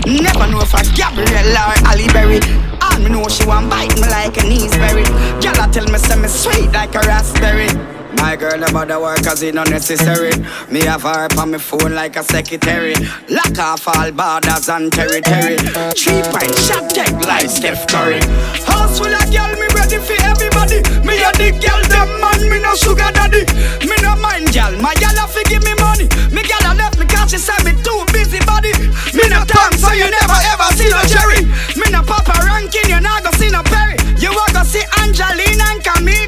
Never 0.07 0.47
know 0.51 0.61
if 0.61 0.75
a 0.75 0.83
Gabrielle 0.95 1.57
or 1.57 1.89
Ali 1.89 2.07
Berry. 2.09 2.41
All 2.81 2.99
me 3.01 3.11
know 3.11 3.29
she 3.29 3.45
want 3.47 3.69
bite 3.69 3.95
me 3.97 4.09
like 4.09 4.37
a 4.37 4.43
Neesberry. 4.43 5.05
Girl 5.43 5.61
I 5.61 5.69
tell 5.71 5.87
me 5.87 5.99
say 5.99 6.17
me 6.17 6.29
sweet 6.29 6.73
like 6.73 6.95
a 6.95 7.01
raspberry. 7.01 7.69
My 8.17 8.35
girl 8.37 8.63
about 8.65 8.89
the 8.89 8.99
work 8.99 9.23
cause 9.23 9.43
it 9.43 9.57
unnecessary. 9.57 10.33
Me 10.71 10.81
have 10.85 11.03
her 11.03 11.29
on 11.39 11.53
my 11.53 11.59
phone 11.59 11.95
like 11.95 12.17
a 12.17 12.23
secretary. 12.23 12.95
Lock 13.29 13.59
off 13.59 13.87
all 13.89 14.11
borders 14.13 14.69
and 14.69 14.93
territory. 14.93 15.57
Cheap 15.95 16.27
and 16.35 16.55
shot 16.67 16.91
take 16.91 17.15
like 17.27 17.49
Steph 17.49 17.87
Curry. 17.89 18.21
House 18.67 18.99
full 18.99 19.13
of 19.13 19.27
girl, 19.31 19.53
me 19.57 19.67
ready 19.77 19.99
for 20.01 20.19
everybody. 20.25 20.83
Me 21.07 21.23
a 21.23 21.31
the 21.39 21.55
girl, 21.61 21.81
them 21.93 22.11
man, 22.21 22.41
me 22.51 22.59
no 22.59 22.75
sugar 22.75 23.11
daddy. 23.13 23.45
Me 23.87 23.97
no 24.03 24.17
mind 24.17 24.53
girl, 24.53 24.73
my 24.81 24.95
girl 24.99 25.17
have 25.17 25.33
to 25.35 25.43
give 25.49 25.63
me 25.65 25.75
money. 25.79 26.09
Me 26.35 26.43
girl 26.43 26.67
a 26.67 26.75
left 26.75 26.99
me 26.99 27.07
cause 27.07 27.31
she 27.31 27.39
said 27.39 27.63
me 27.65 27.73
too 27.85 28.01
busy 28.13 28.41
body. 28.45 28.73
Me 29.15 29.25
no 29.29 29.45
time 29.45 29.77
so 29.79 29.93
you 29.93 30.09
never 30.09 30.39
ever 30.51 30.69
see 30.75 30.89
no 30.89 31.01
Jerry. 31.07 31.47
Me 31.79 31.87
no 31.93 32.03
Papa 32.03 32.35
Rankin, 32.43 32.89
you 32.91 33.01
not 33.01 33.23
go 33.23 33.31
see 33.39 33.51
no 33.53 33.63
Perry. 33.63 33.97
You 34.19 34.33
a 34.33 34.45
go 34.53 34.63
see 34.65 34.85
Angelina 35.05 35.65
and 35.71 35.83
Camille 35.85 36.27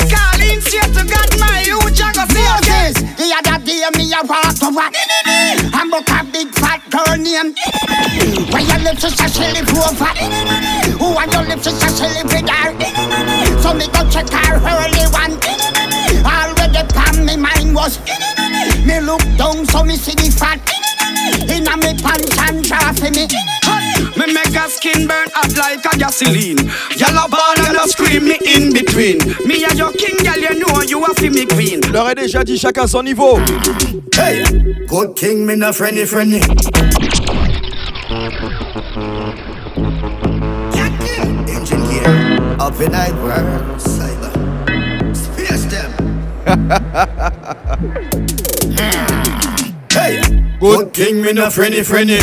Collins. 0.58 0.66
Straight 0.66 0.94
to 0.94 1.04
God, 1.04 1.40
my 1.40 1.62
you 1.66 1.78
just 1.90 2.14
go 2.14 2.24
see 2.34 2.46
okay. 2.58 2.92
The 3.16 3.34
other 3.36 3.64
day 3.64 3.82
me 3.96 4.12
a 4.12 4.22
walk 4.26 4.54
to 4.60 4.70
walk 4.70 4.94
I'm 5.74 5.90
book 5.90 6.08
a 6.08 6.24
big 6.24 6.48
fat 6.54 6.82
girl 6.90 7.16
named 7.16 7.56
Where 8.52 8.62
you 8.62 8.84
live 8.84 8.98
to 9.00 9.10
she 9.10 9.46
live 9.52 9.68
over 9.70 10.12
Who 10.98 11.14
want 11.14 11.32
you 11.32 11.40
live 11.40 11.62
to 11.62 11.70
she 11.70 12.06
live 12.14 12.30
with 12.30 12.48
her 12.48 13.60
So 13.60 13.74
me 13.74 13.86
go 13.88 14.08
check 14.10 14.28
her 14.30 14.56
early 14.56 15.06
one. 15.12 15.38
Already 16.24 16.86
pan 16.92 17.24
me 17.24 17.36
mind 17.36 17.74
was 17.74 17.98
Me 18.84 19.00
look 19.00 19.22
down 19.36 19.66
so 19.66 19.82
me 19.84 19.96
see 19.96 20.14
the 20.14 20.30
fat. 20.30 20.60
Inna 21.50 21.76
me 21.76 21.94
pants 22.00 22.38
and 22.38 22.64
draw 22.64 22.92
for 22.92 23.10
me 23.10 23.26
Me 24.28 24.34
make 24.34 24.54
a 24.54 24.68
skin 24.68 25.06
burn 25.08 25.26
hot 25.32 25.56
like 25.56 25.84
a 25.86 25.96
gasoline. 25.96 26.58
Yellow 26.96 27.28
ball 27.28 27.58
and 27.66 27.78
a 27.78 27.88
scream 27.88 28.24
me 28.24 28.36
in 28.44 28.74
between. 28.74 29.18
Me 29.46 29.64
a 29.64 29.74
your 29.74 29.90
king, 29.92 30.16
girl, 30.22 30.36
you 30.36 30.54
know 30.60 30.82
you 30.82 31.02
a 31.02 31.14
fi 31.14 31.30
me 31.30 31.46
queen. 31.46 31.80
Leur 31.92 32.06
ai 32.08 32.14
déjà 32.14 32.44
dit 32.44 32.58
chacun 32.58 32.86
son 32.86 33.04
niveau. 33.04 33.38
Hey, 34.12 34.42
good 34.86 35.16
king 35.16 35.46
me 35.46 35.56
no 35.56 35.72
friendly 35.72 36.04
friendly 36.04 36.40
Engine 41.48 41.84
gear 41.88 42.56
Up 42.60 42.80
in 42.80 42.92
night 42.92 43.14
work 43.22 43.78
Cyber 43.78 45.16
Space 45.16 45.64
them 45.66 45.90
Hey, 47.80 48.24
good 50.60 50.92
king 50.92 51.22
me 51.22 51.32
no 51.32 51.50
friendly 51.50 51.82
friendly 51.82 52.18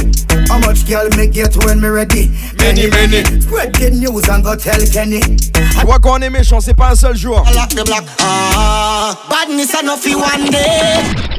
How 0.48 0.60
much 0.60 0.88
girl 0.88 1.08
me 1.18 1.28
get 1.28 1.56
when 1.66 1.82
me 1.82 1.88
ready? 1.88 2.30
Many, 2.58 2.90
many. 2.90 3.24
Spread 3.42 3.74
the 3.76 3.92
news 3.92 4.28
and 4.30 4.44
go 4.44 4.56
tell 4.56 4.80
Kenny 4.92 5.22
quand 6.02 6.18
on 6.18 6.22
est 6.22 6.30
méchant, 6.30 6.60
c'est 6.60 6.74
pas 6.74 6.92
un 6.92 6.96
seul 6.96 7.16
jour. 7.16 7.44
I 7.48 7.54
like 7.54 7.70
the 7.70 7.84
black 7.84 8.04
Ah, 8.20 9.18
badness 9.30 9.74
enough 9.80 10.06
one 10.06 10.50
day 10.50 11.36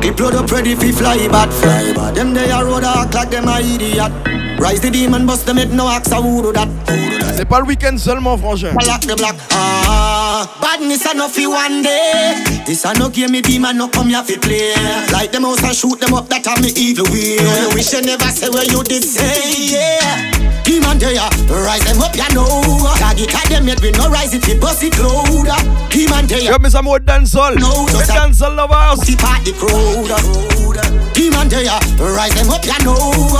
People 0.00 0.36
up 0.36 0.50
ready 0.50 0.74
fi 0.74 0.92
fly 0.92 1.28
bad, 1.28 1.52
fly 1.52 1.92
bad. 1.94 2.14
Them 2.14 2.34
they 2.34 2.50
a 2.50 2.64
road 2.64 2.84
act 2.84 3.14
like 3.14 3.30
them 3.30 3.48
a 3.48 3.60
idiot. 3.60 4.39
Rise 4.60 4.80
the 4.80 4.90
demon, 4.90 5.26
bust 5.26 5.46
them 5.46 5.58
it 5.58 5.70
no 5.72 5.88
axe 5.88 6.12
a 6.12 6.16
who 6.20 6.42
do 6.42 6.52
that. 6.52 6.68
Who 6.68 7.10
do 7.10 7.18
that? 7.18 7.34
C'est 7.36 7.44
pas 7.48 7.60
le 7.60 7.64
week-end 7.66 7.96
seulement, 7.98 8.36
frangin. 8.36 8.74
Like 8.74 9.06
the 9.06 9.16
black. 9.16 9.34
Ah, 9.52 10.46
badness 10.60 11.10
enough 11.10 11.32
for 11.32 11.48
one 11.48 11.82
day. 11.82 12.34
This 12.66 12.84
a 12.84 12.92
no 12.94 13.08
game, 13.08 13.32
me 13.32 13.40
demon 13.40 13.78
no 13.78 13.88
come 13.88 14.08
here 14.10 14.22
fi 14.22 14.36
play. 14.36 14.74
Like 15.12 15.32
them 15.32 15.44
house 15.44 15.64
and 15.64 15.74
shoot 15.74 15.98
them 16.00 16.12
up, 16.12 16.28
that 16.28 16.46
a 16.46 16.60
me 16.60 16.68
evil 16.76 17.06
way. 17.10 17.40
You 17.40 17.74
wish 17.74 17.92
you 17.94 18.02
never 18.02 18.28
say 18.28 18.48
what 18.50 18.70
you 18.70 18.82
did 18.84 19.02
say, 19.02 19.72
yeah. 19.72 20.30
Demon 20.64 20.98
there, 20.98 21.16
rise 21.64 21.82
them 21.84 22.02
up, 22.02 22.14
ya 22.14 22.28
know. 22.34 22.46
Tag 23.00 23.18
it 23.18 23.34
at 23.34 23.48
them, 23.48 23.66
yet 23.66 23.80
we 23.80 23.90
no 23.92 24.10
rise 24.10 24.34
it, 24.34 24.46
we 24.46 24.58
bust 24.60 24.82
it 24.84 24.92
loud. 25.00 25.48
Demon 25.90 26.26
there. 26.26 26.38
Yo, 26.52 26.58
mes 26.60 26.74
amours 26.74 27.00
de 27.00 27.06
dancehall. 27.06 27.56
No, 27.58 27.88
just 27.88 28.10
a- 28.10 28.12
dancehall 28.12 28.54
lovers. 28.56 29.00
See 29.06 29.16
party 29.16 29.52
crowd. 29.56 30.12
Demon 31.14 31.48
there, 31.48 31.64
rise 31.98 32.34
them 32.34 32.50
up, 32.50 32.64
ya 32.64 32.76
know. 32.84 32.96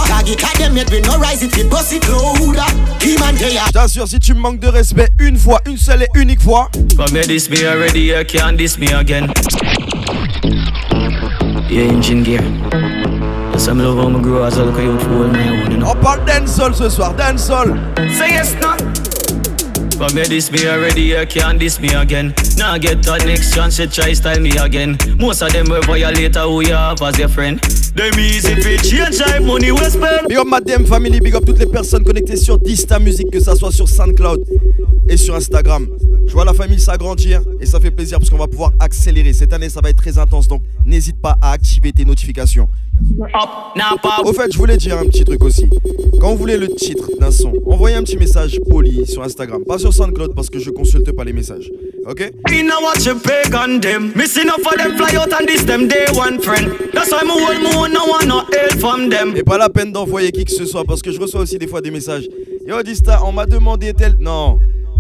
Tag 0.09 0.27
it 0.29 0.43
at 0.43 0.57
them, 0.59 0.77
yet 0.77 0.91
we 0.91 1.01
no 1.03 1.10
rise 1.19 1.43
it, 1.43 1.57
we 1.57 1.63
it 1.63 1.71
t'assure, 3.73 4.07
si 4.07 4.19
tu 4.19 4.35
me 4.35 4.41
manques 4.41 4.61
de 4.61 4.69
respect 4.69 5.09
une 5.19 5.37
fois, 5.37 5.61
une 5.67 5.77
seule 5.77 6.03
et 6.03 6.09
unique 6.15 6.41
fois, 6.41 6.69
Come 6.97 7.17
here, 7.17 7.27
this 7.27 7.49
me 7.49 7.65
already, 7.65 8.01
you 8.01 8.25
can't 8.25 8.57
diss 8.57 8.79
me 8.79 8.93
again. 8.93 9.33
Yeah, 11.71 11.85
engine 11.85 12.23
gear. 12.23 12.43
Some 13.59 13.79
love 13.79 13.99
how 13.99 14.09
me 14.09 14.23
grow 14.23 14.45
as 14.45 14.59
I 14.59 14.65
look 14.65 14.79
at 14.79 14.85
you 14.85 14.99
for 14.99 15.29
my 15.29 15.49
own. 15.49 15.83
On 15.83 15.95
parle 15.97 16.25
dancehall 16.25 16.75
ce 16.75 16.89
soir, 16.89 17.15
dancehall. 17.15 17.77
Say 18.19 18.31
yes, 18.31 18.55
no. 18.61 19.00
But 20.01 20.15
me 20.15 20.23
this 20.23 20.51
me 20.51 20.67
already, 20.67 21.03
you 21.03 21.27
can't 21.27 21.59
diss 21.59 21.79
me 21.79 21.91
again. 21.93 22.33
Now 22.57 22.79
get 22.79 23.03
that 23.03 23.27
next 23.27 23.55
chance, 23.55 23.79
you 23.79 23.87
try 23.87 24.15
style 24.15 24.41
me 24.41 24.57
again. 24.57 24.97
Most 25.19 25.43
of 25.43 25.53
them 25.53 25.69
will 25.69 25.83
violate 25.83 26.37
who 26.37 26.63
you 26.63 26.73
have 26.73 27.03
as 27.03 27.19
your 27.19 27.29
friend. 27.29 27.61
Them 27.95 28.19
easy 28.19 28.55
fi 28.55 28.79
change 28.79 29.19
time, 29.19 29.47
money 29.47 29.71
we 29.71 29.85
spend. 29.91 30.27
Big 30.27 30.39
up 30.39 30.47
Madame 30.47 30.87
Family, 30.87 31.21
big 31.21 31.35
up 31.35 31.45
toutes 31.45 31.59
les 31.59 31.67
personnes 31.67 32.03
connectées 32.03 32.39
sur 32.39 32.57
Dista 32.57 32.99
Music, 32.99 33.31
que 33.31 33.41
ça 33.41 33.55
soit 33.55 33.73
sur 33.73 33.91
SoundCloud 33.91 34.43
et 35.07 35.19
sur 35.19 35.35
Instagram. 35.35 35.87
Je 36.27 36.33
vois 36.33 36.47
la 36.47 36.55
famille 36.55 36.81
s'agrandir 36.81 37.43
et 37.61 37.67
ça 37.67 37.79
fait 37.79 37.91
plaisir 37.91 38.19
parce 38.19 38.31
qu'on 38.31 38.39
va 38.39 38.47
pouvoir 38.47 38.73
accélérer. 38.81 39.35
Cette 39.35 39.53
année, 39.53 39.69
ça 39.69 39.83
va 39.83 39.91
être 39.91 39.99
très 39.99 40.17
intense, 40.17 40.49
donc 40.49 40.63
n'hésite 40.87 41.21
pas 41.21 41.37
à 41.43 41.53
activer 41.53 41.93
tes 41.93 42.07
notifications. 42.07 42.69
Au 44.25 44.33
fait, 44.33 44.53
je 44.53 44.59
voulais 44.59 44.77
dire 44.77 44.99
un 44.99 45.07
petit 45.07 45.25
truc 45.25 45.43
aussi. 45.43 45.69
Quand 46.21 46.33
vous 46.33 46.37
voulez 46.37 46.57
le 46.57 46.69
titre 46.69 47.09
d'un 47.19 47.31
son, 47.31 47.53
envoyez 47.67 47.97
un 47.97 48.03
petit 48.03 48.17
message 48.17 48.61
poli 48.69 49.07
sur 49.07 49.23
Instagram, 49.23 49.63
pas 49.67 49.79
sur 49.79 49.90
SoundCloud 49.93 50.35
parce 50.35 50.51
que 50.51 50.59
je 50.59 50.71
consulte 50.71 51.13
pas 51.13 51.25
les 51.25 51.33
messages. 51.33 51.71
Ok? 52.07 52.31
Me 52.51 52.63
now 52.63 52.81
watch 52.83 53.07
you 53.07 53.15
peg 53.15 53.55
on 53.55 53.81
them. 53.81 54.13
Missing 54.15 54.49
up 54.49 54.61
for 54.63 54.77
them 54.77 54.97
fly 54.97 55.17
out 55.17 55.33
and 55.33 55.47
this 55.47 55.65
them 55.65 55.87
day 55.89 56.07
one 56.15 56.41
friend. 56.41 56.73
That's 56.93 57.11
why 57.11 57.23
me 57.25 57.31
hold 57.31 57.61
me 57.63 57.77
one 57.77 57.93
no 57.93 58.05
one 58.07 58.27
no 58.27 58.41
help 58.41 58.81
from 58.81 59.11
them. 59.11 59.37
Et 59.37 59.43
pas 59.43 59.59
la 59.59 59.69
peine 59.69 59.93
d'envoyer 59.93 60.33
qui 60.33 60.45
que 60.45 60.53
ce 60.53 60.65
soit 60.65 60.85
parce 60.85 61.03
que 61.03 61.13
je 61.13 61.21
reçois 61.21 61.41
aussi 61.43 61.59
des 61.59 61.67
fois 61.67 61.81
des 61.81 61.91
messages. 61.91 62.29
Yo 62.67 62.83
Dista, 62.83 63.21
on 63.25 63.33
m'a 63.33 63.47
demandé 63.47 63.93
tel. 63.93 64.17
Non, 64.19 64.59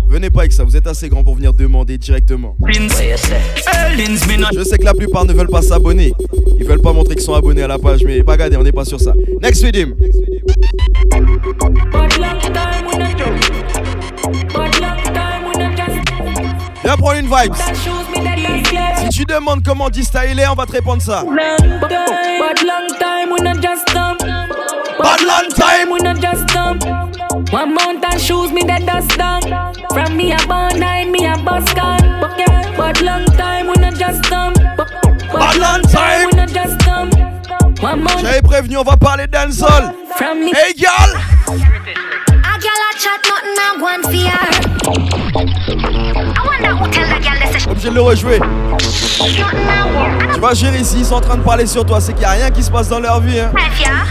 venez 0.09 0.31
pas 0.31 0.41
avec 0.41 0.53
ça, 0.53 0.65
vous 0.65 0.77
êtes 0.77 0.87
assez 0.87 1.09
grand 1.09 1.25
pour 1.25 1.35
venir 1.35 1.53
demander 1.55 1.97
directement. 1.99 2.57
Je 2.69 2.89
sais 4.65 4.79
que 4.79 4.85
la 4.85 4.95
plupart 4.95 5.25
ne 5.25 5.33
veulent 5.33 5.49
pas 5.49 5.63
s'abonner. 5.63 6.13
Ils 6.59 6.67
veulent 6.67 6.81
pas 6.83 6.93
montrer 6.93 7.15
qu'ils 7.15 7.25
sont 7.25 7.35
abonnés 7.35 7.63
à 7.63 7.69
la 7.69 7.79
page, 7.79 8.03
mais 8.05 8.23
pas 8.23 8.37
on 8.59 8.63
n'est 8.63 8.73
pas 8.73 8.85
sur 8.85 9.01
ça. 9.01 9.15
Next 9.41 9.63
with 9.63 9.77
him. 9.77 9.95
Viens 16.85 16.97
prendre 16.97 17.19
une 17.19 17.27
vibe. 17.27 17.55
Si 19.03 19.09
tu 19.11 19.25
demandes 19.25 19.63
comment 19.65 19.89
est, 19.89 20.47
on 20.49 20.55
va 20.55 20.67
te 20.67 20.73
répondre 20.73 21.03
ça. 21.03 21.25
But 21.25 22.63
long 22.63 22.89
time 22.99 23.33
we 23.33 23.43
not 23.43 23.61
just 23.61 23.87
dumb. 23.95 24.17
Bad 24.99 25.23
long 25.23 25.49
time 25.55 25.91
we 25.91 26.01
not 26.03 26.21
just 26.21 26.47
dumb. 26.49 26.79
One 27.53 27.75
mountain 27.75 28.19
shoes 28.19 28.53
me 28.53 28.63
that 28.65 28.85
dust 28.85 29.17
down. 29.17 29.41
From 29.93 30.17
me 30.17 30.33
a 30.33 30.37
born 30.47 30.79
nine, 30.79 31.11
me 31.11 31.27
a 31.27 31.37
bus 31.39 31.73
gun. 31.75 32.21
But 32.21 32.37
but 32.77 33.01
long 33.03 33.25
time 33.37 33.69
we 33.69 33.75
not 33.81 33.95
just 33.95 34.23
dumb. 34.25 34.53
Bad 35.33 35.57
long 35.57 35.83
time 35.83 36.29
we 36.31 36.37
not 36.37 36.49
just 36.49 36.79
dumb. 36.81 37.11
J'avais 38.21 38.43
prévenu, 38.43 38.77
on 38.77 38.83
va 38.83 38.97
parler 38.97 39.27
dancehall. 39.27 39.95
From 40.17 40.41
me. 40.41 40.53
Hey 40.53 40.75
girl. 40.75 41.80
Obligé 47.69 47.89
de 47.89 47.95
le 47.95 48.03
rejouer. 48.03 48.39
nothing 48.39 49.41
a 49.41 49.87
war. 49.95 50.33
Tu 50.35 50.41
vois, 50.41 50.55
chérie, 50.55 50.81
ici, 50.81 50.97
ils 50.99 51.05
sont 51.05 51.15
en 51.15 51.21
train 51.21 51.37
de 51.37 51.43
parler 51.43 51.67
sur 51.67 51.85
toi, 51.85 52.01
c'est 52.01 52.13
qu'il 52.13 52.21
n'y 52.21 52.27
a 52.27 52.31
rien 52.33 52.51
qui 52.51 52.63
se 52.63 52.71
passe 52.71 52.89
dans 52.89 53.01
leur 53.01 53.21
vie. 53.21 53.39
Hein. 53.41 53.53
If 53.57 53.81
ya. 53.81 54.05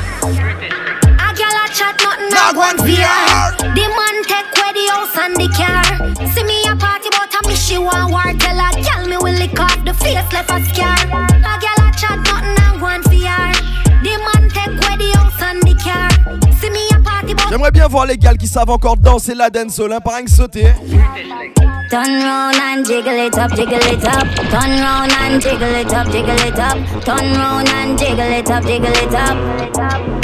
A 1.18 1.34
gal 1.34 1.50
a 1.54 1.68
chat 1.72 1.94
nothing 2.02 2.38
a 2.38 2.54
go 2.54 2.62
on 2.62 2.78
fear. 2.86 3.08
The 3.60 3.86
man 3.96 4.24
take 4.24 4.50
away 4.58 4.74
the 4.74 4.86
house 4.92 5.18
and 5.18 5.36
the 5.36 5.48
car. 5.56 5.84
See 6.34 6.44
me 6.44 6.64
a 6.68 6.76
party 6.76 7.10
but 7.12 7.34
a 7.34 7.48
me 7.48 7.56
she 7.56 7.78
want 7.78 8.12
war. 8.12 8.24
Tell 8.40 8.58
a 8.58 8.72
gal 8.82 9.08
me 9.08 9.18
will 9.18 9.38
lick 9.38 9.60
off 9.60 9.84
the 9.86 9.94
face 9.94 10.34
left 10.34 10.50
a 10.50 10.64
scar. 10.66 11.29
J'aimerais 17.50 17.72
bien 17.72 17.88
voir 17.88 18.06
les 18.06 18.18
gars 18.18 18.34
qui 18.34 18.48
savent 18.48 18.70
encore 18.70 18.98
danser 18.98 19.34
la 19.34 19.50
dancehall, 19.50 19.94
hein, 19.94 20.24
que 20.24 20.30
sauter. 20.30 20.74
Turn 21.90 22.22
round 22.22 22.56
and 22.56 22.86
jiggle 22.86 23.26
it 23.26 23.36
up, 23.36 23.50
jiggle 23.56 23.78
it 23.78 24.06
up. 24.06 24.28
Turn 24.52 24.80
round 24.80 25.12
and 25.12 25.42
jiggle 25.42 25.74
it 25.74 25.92
up, 25.92 26.06
jiggle 26.12 26.38
it 26.46 26.60
up. 26.60 26.78
Turn 27.04 27.34
round 27.36 27.68
and 27.68 27.98
jiggle 27.98 28.32
it 28.32 28.48
up, 28.52 28.64
jiggle 28.64 28.92
it 28.92 29.14
up. 29.16 29.36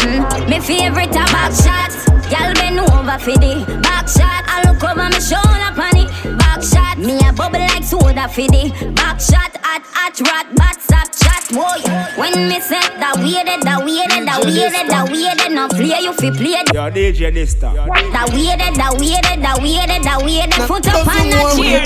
Mm. 0.06 0.48
Me 0.48 0.60
favorite 0.60 1.10
a 1.10 1.26
back 1.34 1.52
shot. 1.52 1.90
Y'all 2.30 2.54
bend 2.54 2.80
over 2.80 3.18
for 3.18 3.34
the 3.40 3.66
back 3.82 4.08
shot. 4.08 4.46
I 4.46 4.62
look 4.68 4.84
over 4.84 5.10
me 5.10 5.20
shoulder 5.20 5.74
it. 5.98 6.38
Back 6.38 6.62
shot. 6.62 7.00
Me 7.00 7.18
a 7.28 7.34
bubble 7.34 7.58
like 7.58 7.84
soda 7.84 8.28
for 8.30 8.46
the 8.46 8.92
back 8.96 9.20
shot. 9.20 9.58
Hot, 9.64 9.82
hot, 9.92 10.22
rat, 10.22 10.56
bat, 10.56 10.80
stop 10.80 11.15
chat. 11.48 11.56
Boy, 11.56 12.20
when 12.20 12.48
me 12.48 12.60
set 12.60 12.98
that 13.00 13.16
weird, 13.18 13.48
that 13.48 13.84
weird, 13.84 14.10
that 14.26 14.46
weird, 14.46 14.74
that 14.90 15.10
weird, 15.10 15.52
no 15.54 15.68
play 15.68 16.02
you 16.02 16.14
fi 16.14 16.32
play. 16.32 16.64
Yo, 16.74 16.90
DJ 16.90 17.32
Dysta. 17.34 17.74
That 18.12 18.30
weird, 18.34 18.60
that 18.60 18.96
weird, 19.00 19.24
that 19.42 19.62
weird, 19.62 20.04
that 20.04 20.22
weird. 20.24 20.54
Foot 20.68 20.88
up 20.88 21.08
on 21.08 21.30
the 21.30 21.42
chair. 21.56 21.86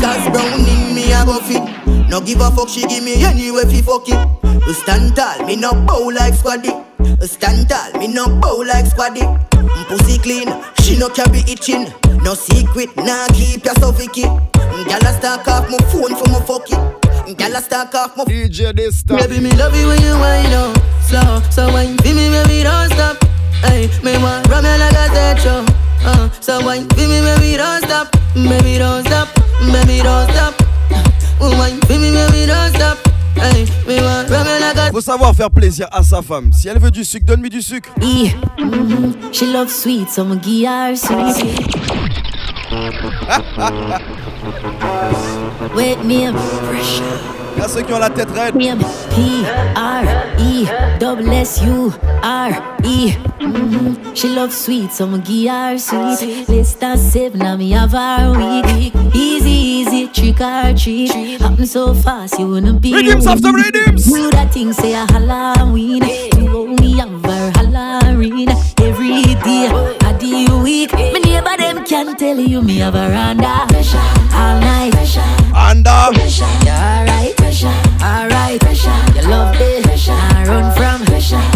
Cause 0.00 0.28
brown 0.32 0.60
in 0.60 0.94
me 0.94 1.12
a 1.12 1.24
go 1.26 1.38
fit 1.40 1.62
No 2.08 2.20
give 2.22 2.40
a 2.40 2.50
fuck, 2.50 2.68
she 2.70 2.86
give 2.86 3.04
me 3.04 3.22
anyway 3.22 3.64
fi 3.64 3.82
fuck 3.82 4.08
it 4.08 4.74
Stand 4.74 5.14
tall, 5.14 5.44
me 5.46 5.56
no 5.56 5.72
bow 5.84 6.08
like 6.08 6.32
squaddy 6.32 6.72
Stand 7.22 7.68
tall, 7.68 7.92
me 8.00 8.08
no 8.08 8.26
bow 8.40 8.64
like 8.66 8.86
squaddy 8.86 9.20
Mm, 9.50 9.86
Pussy 9.88 10.18
clean, 10.18 10.48
she 10.82 10.98
no 10.98 11.10
carry 11.10 11.40
itching 11.40 11.92
No 12.22 12.32
secret, 12.32 12.96
nah 12.96 13.28
keep 13.34 13.62
ya 13.64 13.74
so 13.74 13.92
vicky 13.92 14.22
Mm, 14.22 14.84
Gyal 14.88 15.04
a 15.04 15.12
stack 15.18 15.46
off 15.48 15.68
my 15.68 15.76
phone 15.92 16.16
for 16.16 16.28
my 16.32 16.40
fuck 16.40 16.70
it 16.70 16.99
Gyal 17.36 17.56
a 17.56 17.60
stack 17.62 17.94
off 17.94 18.16
my 18.16 18.24
DJ 18.24 18.72
Dista. 18.72 19.16
Baby, 19.16 19.40
me 19.40 19.52
love 19.56 19.76
you 19.76 19.86
when 19.88 20.00
you 20.02 20.18
wind 20.18 20.54
up 20.54 20.90
slow. 21.10 21.40
So 21.50 21.72
wine 21.72 21.96
for 21.98 22.14
me, 22.14 22.30
baby, 22.30 22.62
don't 22.62 22.90
stop. 22.92 23.16
Hey, 23.62 23.88
me 24.02 24.16
want 24.22 24.46
rum 24.48 24.64
you 24.64 24.78
like 24.78 24.92
a 24.92 25.08
dead 25.12 25.38
show. 25.40 25.64
Uh, 26.04 26.30
so 26.40 26.64
wine 26.64 26.88
for 26.88 27.06
me, 27.10 27.20
baby, 27.20 27.56
don't 27.56 27.82
stop. 27.84 28.12
Baby, 28.34 28.78
don't 28.78 29.04
stop. 29.06 29.28
Baby, 29.60 30.02
don't 30.02 30.30
stop. 30.30 30.54
Wine 31.40 31.80
for 31.82 31.98
me, 31.98 32.10
baby, 32.14 32.46
don't 32.46 32.74
stop. 32.74 32.98
Hey, 33.34 33.66
me 33.86 34.00
want 34.02 34.30
rum 34.30 34.46
you 34.46 34.60
like 34.60 34.76
a 34.76 34.90
Faut 34.92 35.00
savoir 35.00 35.34
faire 35.34 35.50
plaisir 35.50 35.88
à 35.90 36.02
sa 36.02 36.22
femme. 36.22 36.52
Si 36.52 36.68
elle 36.68 36.78
veut 36.78 36.90
du 36.90 37.04
sucre, 37.04 37.26
donne-lui 37.26 37.50
du 37.50 37.62
sucre. 37.62 37.90
Yeah. 38.00 38.32
Mhm. 38.58 39.32
She 39.32 39.46
loves 39.46 39.74
sweet, 39.74 40.08
so 40.10 40.22
I'ma 40.22 40.36
give 40.36 40.68
her 40.68 40.96
sweet. 40.96 41.36
Me 46.04 46.32
pressure. 46.68 47.40
A 47.62 47.68
ceux 47.68 47.82
qui 47.82 47.92
ont 47.92 47.98
la 47.98 48.08
tête 48.08 48.30
raide. 48.30 48.54
Me 48.54 48.70
up, 48.70 48.78
P 49.10 49.44
R 49.76 50.04
E 50.38 50.66
double 50.98 51.30
S 51.32 51.60
U 51.62 51.92
R 52.22 52.50
E. 52.84 53.12
Mhm. 53.40 53.96
She 54.14 54.28
loves 54.28 54.56
sweet, 54.56 54.92
so 54.92 55.04
I'ma 55.04 55.18
give 55.18 55.50
her 55.50 55.78
sweet. 55.78 56.48
List 56.48 56.82
and 56.82 56.98
seven, 56.98 57.38
now 57.40 57.56
me 57.56 57.72
have 57.72 57.92
her 57.92 58.32
week. 58.32 58.92
Easy, 59.14 59.50
easy, 59.50 60.08
trick 60.08 60.40
or 60.40 60.72
treat. 60.74 61.12
Happen 61.40 61.66
so 61.66 61.92
fast, 61.94 62.38
you 62.38 62.48
wanna 62.48 62.72
be. 62.72 62.92
Rhythms 62.94 63.26
after 63.26 63.52
me. 63.52 63.62
rhythms. 63.62 64.04
Do 64.04 64.30
that 64.30 64.52
thing, 64.52 64.72
say 64.72 64.94
a 64.94 65.04
Halloween. 65.12 66.02
You 66.38 66.68
me 66.78 66.98
have 66.98 67.24
her 67.24 67.52
Halloween. 67.56 68.48
Every 68.80 69.22
day, 69.44 69.66
of 69.68 70.18
the 70.18 70.60
week. 70.64 70.92
My 70.92 71.18
neighbor 71.18 71.56
them 71.58 71.84
can 71.84 72.16
tell 72.16 72.38
you 72.38 72.62
me 72.62 72.78
have 72.78 72.94
a 72.94 73.08
randa. 73.10 73.66
All 74.34 74.60
night. 74.60 75.39
Anda. 75.54 76.10
You 76.12 76.70
alright? 76.70 77.34
Alright. 78.02 78.62
You 79.14 79.28
love 79.28 79.56
it. 79.60 79.86
I 80.08 80.44
run 80.46 80.72
from. 80.72 81.00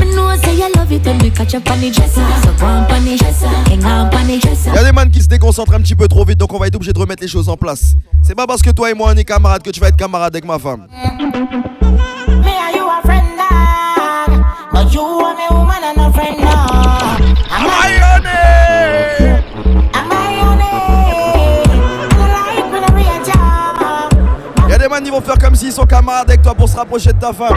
Me 0.01 0.15
know 0.15 0.37
say 0.37 0.55
you 0.57 0.73
love 0.75 0.93
it 0.93 1.05
when 1.05 1.19
me 1.19 1.31
catch 1.31 1.55
up 1.55 1.71
on 1.71 1.81
the 1.81 1.91
dresser. 1.91 2.25
So 2.43 2.53
go 2.59 2.67
on 2.67 2.91
on 2.91 3.07
it. 3.07 3.21
Hang 3.23 3.85
on 3.85 4.15
on 4.15 4.31
it. 4.31 4.45
Il 4.45 4.75
y 4.75 4.79
a 4.79 4.85
des 4.85 4.93
man 4.93 5.11
qui 5.11 5.23
se 5.23 5.29
déconcentrent 5.29 5.75
un 5.75 5.81
petit 5.81 5.95
peu 5.95 6.09
trop 6.09 6.25
vite, 6.25 6.39
donc 6.39 6.53
on 6.53 6.59
va 6.59 6.67
être 6.67 6.75
obligé 6.75 6.93
de 6.93 6.99
remettre 6.99 7.23
les 7.23 7.29
choses 7.29 7.49
en 7.49 7.57
place. 7.57 7.95
C'est 8.23 8.35
pas 8.35 8.47
parce 8.47 8.63
que 8.63 8.71
toi 8.71 8.91
et 8.91 8.95
moi 8.95 9.11
on 9.15 9.17
est 9.17 9.25
camarades 9.25 9.63
que 9.63 9.71
tu 9.71 9.81
vas 9.81 9.89
être 9.89 9.97
camarade 9.97 10.35
avec 10.35 10.45
ma 10.45 10.59
femme. 10.59 10.87
Sont 25.75 25.87
camarades 25.87 26.31
avec 26.31 26.43
toi 26.43 26.55
pour 26.55 26.69
se 26.69 26.77
rapprocher 26.77 27.13
de 27.13 27.19
ta 27.19 27.33
femme. 27.33 27.57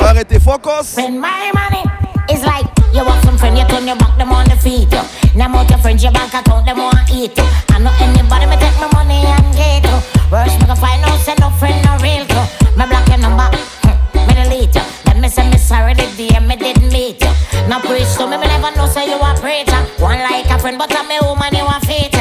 Arrêtez, 0.00 0.38
focus. 0.38 0.92
Spend 0.92 1.18
my 1.18 1.50
money. 1.52 1.82
It's 2.28 2.44
like 2.44 2.66
you 2.94 3.04
want 3.04 3.20
some 3.24 3.36
friend, 3.36 3.58
you 3.58 3.66
turn 3.66 3.86
your 3.86 3.96
back, 3.96 4.16
them 4.18 4.30
on 4.30 4.44
the 4.44 4.56
feet. 4.56 4.86
You. 4.92 5.02
Now 5.34 5.50
out 5.56 5.68
your 5.68 5.78
friends, 5.80 6.02
your 6.02 6.12
bank 6.12 6.32
account, 6.32 6.64
them 6.64 6.78
want 6.78 7.10
eat 7.10 7.36
you. 7.36 7.44
I'm 7.70 7.82
not 7.82 8.00
anybody, 8.00 8.46
me 8.46 8.56
take 8.56 8.78
my 8.78 8.88
money 8.94 9.26
and 9.26 9.54
get 9.56 9.82
you. 9.82 9.98
Worst 10.30 10.60
me 10.60 10.66
can 10.66 10.76
find 10.76 11.02
out, 11.04 11.18
say 11.18 11.34
no 11.40 11.50
friend, 11.58 11.74
no 11.84 11.98
real 11.98 12.22
you. 12.22 12.42
Me 12.78 12.86
block 12.86 13.08
your 13.08 13.18
number, 13.18 13.50
me 14.14 14.34
delete 14.38 14.74
you. 14.74 14.82
Then 15.04 15.20
me 15.20 15.28
say 15.28 15.50
me 15.50 15.58
sorry 15.58 15.94
the 15.94 16.06
day 16.16 16.38
me 16.38 16.54
didn't 16.54 16.92
meet 16.92 17.20
you. 17.20 17.32
Now 17.66 17.80
preach 17.80 18.14
to 18.18 18.28
me, 18.30 18.38
me 18.38 18.46
never 18.46 18.70
know 18.76 18.86
say 18.86 19.10
you 19.10 19.18
a 19.18 19.34
preacher. 19.42 19.82
One 19.98 20.20
like 20.22 20.48
a 20.50 20.58
friend, 20.58 20.78
but 20.78 20.94
I'm 20.94 21.10
a 21.10 21.18
woman, 21.26 21.50
you 21.50 21.66
a 21.66 21.80
feature. 21.80 22.11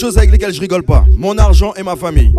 Choses 0.00 0.16
avec 0.16 0.30
lesquelles 0.30 0.54
je 0.54 0.60
rigole 0.60 0.82
pas 0.82 1.04
mon 1.14 1.36
argent 1.36 1.74
et 1.76 1.82
ma 1.82 1.94
famille. 1.94 2.32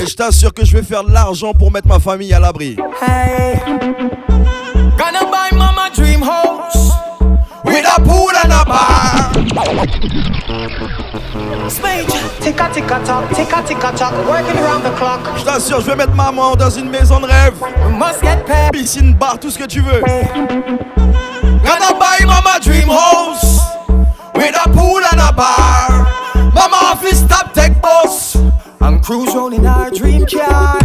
Et 0.00 0.06
je 0.06 0.14
t'assure 0.14 0.54
que 0.54 0.64
je 0.64 0.74
vais 0.74 0.82
faire 0.82 1.04
de 1.04 1.12
l'argent 1.12 1.52
pour 1.52 1.70
mettre 1.70 1.88
ma 1.88 1.98
famille 1.98 2.32
à 2.32 2.40
l'abri. 2.40 2.76
Hey. 3.02 3.60
Gonna 4.96 5.24
buy 5.30 5.54
mama 5.56 5.90
dream 5.94 6.22
house? 6.22 6.92
With 7.64 7.84
a 7.86 8.00
pool 8.00 8.32
and 8.42 8.50
a 8.50 8.64
bar. 8.64 9.30
Ticka 12.40 12.70
ticka 12.72 12.98
tock, 13.04 13.28
ticka 13.34 13.62
ticka 13.62 13.92
tock, 13.92 14.14
working 14.26 14.58
around 14.58 14.82
the 14.82 14.96
clock. 14.96 15.20
Je 15.36 15.44
t'assure, 15.44 15.80
je 15.82 15.86
vais 15.86 15.96
mettre 15.96 16.14
maman 16.14 16.56
dans 16.56 16.70
une 16.70 16.88
maison 16.88 17.20
de 17.20 17.26
rêve. 17.26 17.54
We 17.60 17.92
must 17.98 18.22
get 18.22 18.46
paid. 18.46 18.72
Piscine, 18.72 19.12
bar, 19.14 19.38
tout 19.38 19.50
ce 19.50 19.58
que 19.58 19.66
tu 19.66 19.82
veux. 19.82 20.00
Gonna 21.62 21.92
buy 21.98 22.24
mama 22.24 22.58
dream 22.62 22.88
house? 22.88 23.60
With 24.34 24.56
a 24.56 24.68
pool 24.70 25.02
and 25.12 25.20
a 25.20 25.32
bar. 25.32 25.89
Cruise 29.02 29.34
round 29.34 29.54
in 29.54 29.66
our 29.66 29.90
dream 29.90 30.26
car. 30.26 30.80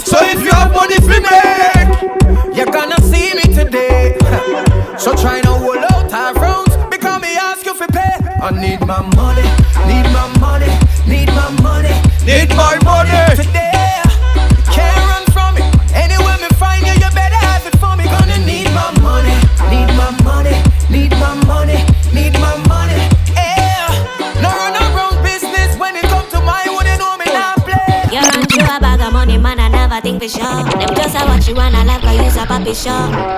So 0.00 0.16
if 0.20 0.42
you 0.44 0.50
have 0.50 0.72
money 0.72 0.96
for 0.96 1.20
make, 1.20 2.56
you're 2.56 2.66
gonna 2.66 3.00
see 3.02 3.34
me 3.34 3.42
today. 3.54 4.16
so 4.98 5.14
try 5.14 5.40
to 5.40 5.50
hold 5.50 5.78
out 5.78 6.12
our 6.12 6.34
roads 6.34 6.76
because 6.90 7.20
me 7.22 7.36
ask 7.36 7.64
you 7.66 7.74
for 7.74 7.86
pay. 7.88 8.16
I 8.42 8.50
need 8.50 8.80
my 8.86 9.02
money, 9.16 9.48
need 9.86 10.06
my 10.12 10.26
money, 10.40 10.72
need 11.06 11.28
my 11.28 11.50
money, 11.62 11.94
need 12.24 12.48
my 12.56 12.78
money 12.84 13.27
you 31.48 31.54
wanna 31.54 31.84
laugh, 31.84 32.02
cause 32.02 32.16
you's 32.16 32.36
a 32.36 32.44
puppy 32.46 32.74
show. 32.74 32.92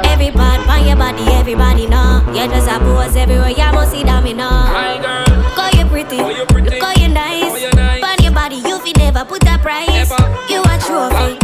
Every 0.05 0.31
part 0.31 0.67
on 0.69 0.87
your 0.87 0.97
body, 0.97 1.23
everybody 1.33 1.87
know. 1.87 2.23
You 2.29 2.49
just 2.49 2.69
a 2.69 2.79
pose 2.81 3.15
everywhere, 3.17 3.51
you 3.51 3.73
must 3.73 3.93
see 3.93 4.03
that 4.03 4.23
me 4.25 4.33
know. 4.33 4.49
Hi 4.51 4.99
girl, 4.99 5.43
Call 5.55 5.71
you 5.79 5.87
pretty, 5.87 6.19
Call 6.19 6.33
you 6.33 6.45
pretty. 6.47 6.71
look 6.71 6.83
how 6.83 6.93
you 7.01 7.09
nice. 7.09 7.63
You 7.63 7.71
nice. 7.73 8.03
On 8.03 8.25
your 8.25 8.33
body, 8.33 8.57
you 8.57 8.79
fi 8.81 8.93
never 8.99 9.25
put 9.25 9.47
a 9.47 9.59
price. 9.59 9.89
Never. 9.89 10.19
You 10.51 10.61
a 10.63 10.75
trophy, 10.83 11.39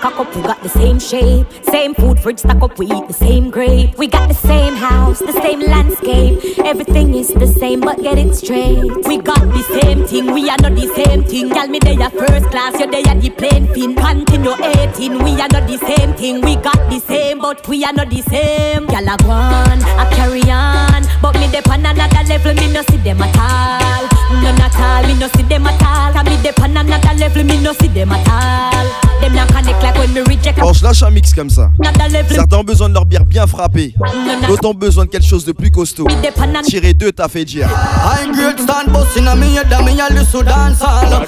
cock 0.00 0.18
up, 0.18 0.34
we 0.34 0.42
got 0.42 0.62
the 0.62 0.68
same 0.68 0.98
shape. 0.98 1.46
Same 1.64 1.94
food 1.94 2.18
fridge 2.18 2.38
stack 2.38 2.62
up, 2.62 2.78
we 2.78 2.86
eat 2.86 3.06
the 3.06 3.12
same 3.12 3.50
grape. 3.50 3.96
We 3.98 4.06
got 4.08 4.28
the 4.28 4.34
same 4.34 4.74
house, 4.74 5.18
the 5.18 5.32
same 5.32 5.60
landscape. 5.60 6.38
Everything 6.64 7.14
is 7.14 7.28
the 7.28 7.46
same, 7.46 7.80
but 7.80 8.00
get 8.02 8.18
it 8.18 8.34
straight. 8.34 8.82
We 9.06 9.18
got 9.18 9.40
the 9.40 9.62
same 9.80 10.04
thing, 10.06 10.32
we 10.32 10.48
are 10.48 10.56
not 10.58 10.74
the 10.74 10.88
same 10.94 11.24
thing. 11.24 11.48
Girl, 11.50 11.66
me 11.68 11.78
they 11.80 11.96
are 11.96 12.10
first 12.10 12.46
class, 12.50 12.78
you 12.80 12.90
they 12.90 13.02
are 13.02 13.14
the 13.14 13.30
plane 13.30 13.66
fin. 13.74 13.94
Continue 13.94 14.54
18, 14.58 15.22
we 15.24 15.32
are 15.40 15.48
not 15.48 15.68
the 15.68 15.78
same 15.78 16.14
thing. 16.14 16.40
We 16.40 16.56
got 16.56 16.80
the 16.90 17.00
same, 17.00 17.38
but 17.40 17.66
we 17.68 17.84
are 17.84 17.92
not 17.92 18.08
the 18.10 18.22
same. 18.22 18.86
Girl, 18.86 19.08
I 19.08 19.16
go 19.20 19.30
on, 19.30 19.78
I 20.00 20.04
carry 20.16 20.42
on, 20.50 21.02
but 21.20 21.34
me 21.38 21.46
dey 21.52 21.62
on 21.70 21.84
another 21.84 22.22
level, 22.28 22.54
me 22.54 22.72
no 22.72 22.82
see 22.88 22.96
them 22.98 23.20
at 23.22 23.36
all. 23.36 24.08
None 24.42 24.60
at 24.60 24.74
all, 24.80 25.06
me 25.06 25.18
no 25.18 25.28
see 25.28 25.42
them 25.42 25.66
at 25.66 25.82
all. 25.82 26.12
Can 26.12 26.24
me 26.24 26.42
dey 26.42 26.52
on 26.62 26.76
another 26.76 27.14
level, 27.18 27.44
me 27.44 27.60
no 27.62 27.72
see 27.74 27.88
them 27.88 28.12
at 28.12 28.28
all. 28.28 29.09
Them 29.40 29.46
not 29.48 29.56
connect 29.56 29.82
like 29.82 29.94
when 29.98 30.12
me 30.12 30.20
reject 30.20 30.58
a 30.58 30.60
Quand 30.60 30.72
je 30.74 30.84
lâche 30.84 31.02
un 31.02 31.10
mix 31.10 31.32
comme 31.32 31.48
ça, 31.48 31.70
another 31.82 32.08
level. 32.10 32.36
certains 32.36 32.58
ont 32.58 32.64
besoin 32.64 32.88
de 32.90 32.94
leur 32.94 33.06
bière 33.06 33.24
bien 33.24 33.46
frappée. 33.46 33.94
D'autres 34.46 34.68
ont 34.68 34.74
besoin 34.74 35.06
de 35.06 35.10
quelque 35.10 35.26
chose 35.26 35.44
de 35.46 35.52
plus 35.52 35.70
costaud. 35.70 36.04
Me 36.04 36.20
dey 36.22 36.28
on 36.36 36.54
an- 36.54 36.62
Tirer 36.62 36.92
deux, 36.92 37.10
t'as 37.10 37.28
fait 37.28 37.44
dire. 37.46 37.66
I 37.68 38.30
great 38.32 38.60
stand 38.60 38.92
bus 38.92 39.16
in 39.16 39.26
a 39.26 39.34
me 39.36 39.56
head, 39.56 39.72
and 39.72 39.84
me 39.86 39.98
a 39.98 40.12
listen 40.12 40.42
dance 40.44 40.82
all. 40.82 41.24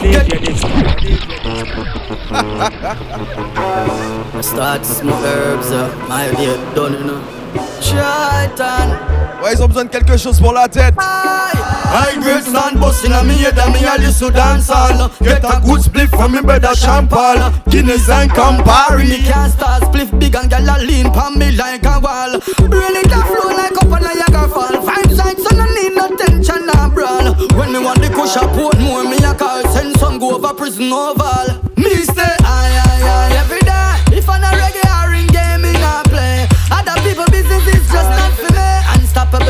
Start 4.43 4.85
smoke 4.85 5.25
herbs, 5.25 5.71
uh, 5.71 5.89
my 6.09 6.29
dear, 6.37 6.57
done 6.75 6.93
you 6.95 7.05
know. 7.05 7.21
Shaitan. 7.81 9.22
Ouais, 9.43 9.55
ils 9.55 9.63
ont 9.63 9.67
besoin 9.67 9.85
de 9.85 9.89
quelque 9.91 10.17
chose 10.17 10.39
pour 10.39 10.53
la 10.53 10.69
tête. 10.69 10.95
I 10.99 12.17
great 12.21 12.45
stand 12.45 12.79
bus 12.79 13.05
in 13.05 13.13
a 13.13 13.25
me 13.25 13.35
head, 13.35 13.59
and 13.59 13.73
me 13.73 13.81
a 13.85 13.99
listen 13.99 14.33
dance 14.33 14.71
all. 14.71 15.11
Get 15.21 15.43
a 15.45 15.61
good 15.67 15.83
split 15.83 16.09
from 16.11 16.33
me 16.33 16.41
brother 16.41 16.75
Champal. 16.75 17.53
Guinness 17.69 18.09
and 18.09 18.31
Campari. 18.31 19.09
Me 19.09 19.19
can't 19.19 19.53
start 19.53 19.83
split 19.85 20.17
big 20.19 20.35
and 20.37 20.49
gyal 20.49 20.69
a 20.69 20.79
lean 20.85 21.11
pon 21.13 21.37
me 21.39 21.51
like 21.53 21.85
a 21.85 21.99
wall. 21.99 22.39
Brain 22.71 22.97
it 22.97 23.11
a 23.11 23.21
flow 23.27 23.51
like 23.57 23.77
up 23.77 23.91
on 23.91 24.05
a 24.05 24.15
Niagara 24.15 24.49
fall. 24.49 24.81
Five 24.83 25.13
sides 25.13 25.43
so 25.43 25.57
no 25.57 25.65
need 25.75 25.97
no 25.97 26.15
tension 26.17 26.69
or 26.71 26.89
brawl. 26.89 27.35
When 27.59 27.73
me 27.73 27.81
want 27.81 28.01
the 28.01 28.11
kush 28.15 28.37
a 28.37 28.47
Portmore, 28.55 29.11
me 29.11 29.17
a 29.27 29.35
call 29.35 29.63
send 29.75 29.99
some 29.99 30.19
go 30.21 30.37
over 30.37 30.55
prison 30.55 30.93
oval. 30.93 31.61
Me 31.77 31.91
stay 32.05 32.42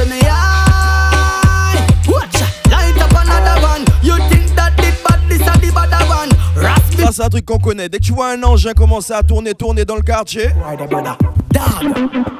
Unstoppable 0.02 0.08
me 0.08 0.20
high. 0.24 1.86
Watch, 2.08 2.40
light 2.70 3.00
up 3.00 3.10
another 3.10 3.62
one. 3.62 3.84
You 4.02 4.16
think 4.28 4.54
that 4.56 4.76
the 4.76 4.90
bad 5.04 5.20
this 5.28 5.40
a 5.42 5.58
the 5.60 5.72
bad 5.72 5.92
one? 6.08 6.30
Rasp 6.56 7.00
Ça, 7.00 7.12
c'est 7.12 7.22
un 7.22 7.28
truc 7.28 7.44
qu'on 7.44 7.58
connaît. 7.58 7.88
Dès 7.88 7.98
que 7.98 8.04
tu 8.04 8.12
vois 8.12 8.30
un 8.30 8.42
engin 8.42 8.72
commencer 8.72 9.12
à 9.12 9.22
tourner, 9.22 9.54
tourner 9.54 9.84
dans 9.84 9.96
le 9.96 10.02
quartier, 10.02 10.48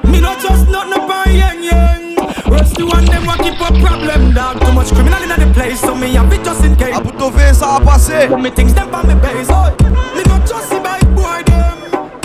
Me 0.03 0.19
not 0.19 0.39
just 0.41 0.69
nothing 0.69 0.93
about 0.93 1.27
yang 1.27 1.63
yang. 1.63 2.15
Rest 2.51 2.75
the 2.75 2.83
one 2.83 3.05
them 3.05 3.25
want 3.25 3.41
keep 3.41 3.59
a 3.59 3.71
problem, 3.79 4.33
dog. 4.33 4.59
Too 4.59 4.71
much 4.73 4.91
criminal 4.93 5.21
in 5.23 5.29
the 5.29 5.53
place, 5.53 5.79
so 5.79 5.95
me 5.95 6.13
have 6.15 6.31
it 6.33 6.43
just 6.43 6.63
in 6.65 6.75
case. 6.75 6.95
à 6.95 6.99
bout 6.99 7.11
de 7.11 7.19
sauver, 7.19 7.53
ça 7.53 7.79
va 7.79 7.85
passer. 7.85 8.27
Put 8.27 8.41
me 8.41 8.51
things 8.51 8.73
them 8.73 8.89
on 8.93 9.07
me 9.07 9.15
base. 9.15 9.47
Me 10.15 10.23
not 10.27 10.45
just 10.45 10.69
see 10.69 10.79
by 10.79 10.99
boy 11.15 11.43
them. 11.45 11.77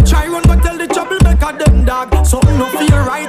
Try 0.04 0.26
run 0.28 0.42
but 0.46 0.62
tell 0.62 0.76
the 0.76 0.86
troublemaker 0.86 1.52
them 1.58 1.84
dog. 1.84 2.26
Something 2.26 2.58
no 2.58 2.66
feel 2.66 2.98
right 3.06 3.27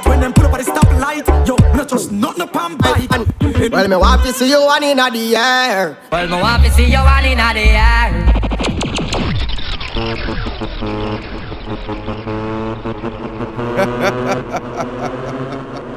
just 1.90 2.12
nothing 2.12 2.42
upon 2.42 2.76
bite. 2.76 3.10
Well, 3.10 3.88
me 3.88 3.96
want 3.96 4.22
to 4.22 4.32
see 4.32 4.48
you 4.48 4.60
one 4.64 4.84
in 4.84 4.96
the 4.98 5.36
air. 5.36 5.98
Well, 6.12 6.28
me 6.28 6.34
want 6.40 6.62
to 6.64 6.70
see 6.70 6.84
you 6.84 6.98
one 6.98 7.24
in 7.24 7.38
the 7.38 7.44
air. 7.58 8.26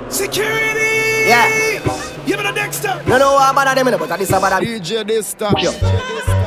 Security. 0.10 1.28
Yeah. 1.28 1.73
Give 2.26 2.38
me 2.38 2.44
the 2.44 2.52
Dexter. 2.54 3.02
You 3.06 3.20
know 3.20 3.34
what 3.34 3.52
about 3.52 3.76
them, 3.76 3.98
but 4.00 4.18
this 4.18 4.30
about 4.30 4.50
them. 4.50 4.64
DJ 4.64 5.06
this 5.06 5.34
time. 5.34 5.56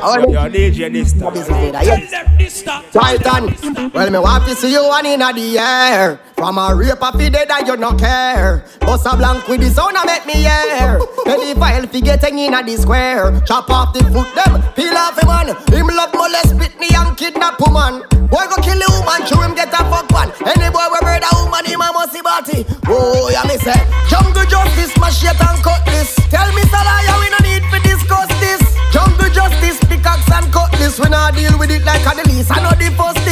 All 0.01 0.19
Yo, 0.21 0.49
DJ 0.49 0.91
this 0.91 1.13
time. 1.13 1.33
busy 1.33 1.53
say. 1.53 2.91
Titan. 2.91 3.91
Well, 3.93 4.09
me 4.09 4.19
want 4.19 4.45
to 4.45 4.55
see 4.55 4.71
you 4.71 4.83
one 4.87 5.05
in 5.05 5.19
the 5.19 5.57
air. 5.59 6.19
From 6.35 6.57
a 6.57 6.73
rape 6.73 7.01
of 7.01 7.17
the 7.17 7.29
dead 7.29 7.49
that 7.49 7.65
you 7.67 7.77
no 7.77 7.93
care. 7.93 8.63
Bust 8.79 9.05
a 9.05 9.17
blank 9.17 9.47
with 9.47 9.61
the 9.61 9.69
sound 9.69 9.97
and 9.97 10.05
make 10.05 10.25
me 10.25 10.45
hear. 10.45 11.01
Any 11.25 11.53
file 11.53 11.85
fi 11.87 12.01
getting 12.01 12.39
in 12.39 12.53
a 12.53 12.63
the 12.63 12.77
square. 12.77 13.41
Chop 13.45 13.69
off 13.69 13.93
the 13.93 14.01
foot 14.13 14.29
them, 14.33 14.61
peel 14.73 14.97
off 14.97 15.17
him 15.17 15.27
man. 15.29 15.49
Him 15.73 15.87
love 15.93 16.13
molest 16.13 16.53
Britney 16.57 16.93
and 16.93 17.17
kidnap 17.17 17.59
woman. 17.59 18.05
Boy 18.29 18.45
go 18.49 18.57
kill 18.61 18.81
a 18.81 18.87
woman, 18.97 19.21
show 19.25 19.41
him 19.41 19.55
get 19.55 19.73
a 19.73 19.81
fuck 19.89 20.09
one. 20.11 20.29
Any 20.45 20.69
boy 20.69 20.87
we 20.93 20.99
murder 21.01 21.31
woman, 21.41 21.65
him 21.65 21.81
a 21.81 21.89
must 21.93 22.13
see 22.13 22.21
body. 22.21 22.65
Oh, 22.85 23.29
yeah 23.33 23.43
me 23.49 23.57
say, 23.57 23.77
jungle 24.09 24.33
justice, 24.45 24.46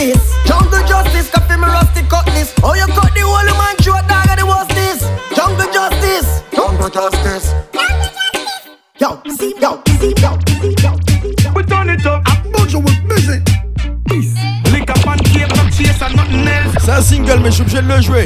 this. 0.05 0.35
Jungle 0.45 0.83
justice, 0.87 1.29
coffee 1.29 1.57
me 1.57 1.67
rusty 1.67 2.01
cutlass. 2.03 2.53
Oh, 2.63 2.73
you 2.73 2.87
cut 2.93 3.13
the 3.13 3.21
whole 3.21 3.51
man 3.57 3.75
throat, 3.81 4.05
dog, 4.07 4.29
and 4.29 4.39
the 4.39 4.45
worst 4.45 4.69
this. 4.77 5.01
Jungle 5.35 5.69
justice, 5.71 6.43
jungle 6.53 6.89
justice. 6.89 7.53
Yo, 8.99 9.21
see, 9.37 9.53
yo, 9.59 9.81
see, 9.99 10.13
yo, 10.23 10.37
see, 10.61 10.73
yo. 10.83 10.91
We 11.55 11.63
turn 11.63 11.89
it 11.89 12.05
up. 12.05 12.23
I 12.25 12.41
bunch 12.51 12.75
with 12.75 13.01
busy. 13.07 13.39
Lick 14.71 14.89
up 14.89 15.05
chase 15.75 16.01
and 16.01 16.15
nothing 16.15 16.47
else. 16.47 16.75
C'est 16.79 16.91
un 16.91 17.01
single, 17.01 17.39
mais 17.39 17.49
je 17.49 17.55
suis 17.55 17.61
obligé 17.63 17.81
de 17.81 17.87
le 17.87 18.01
jouer. 18.01 18.25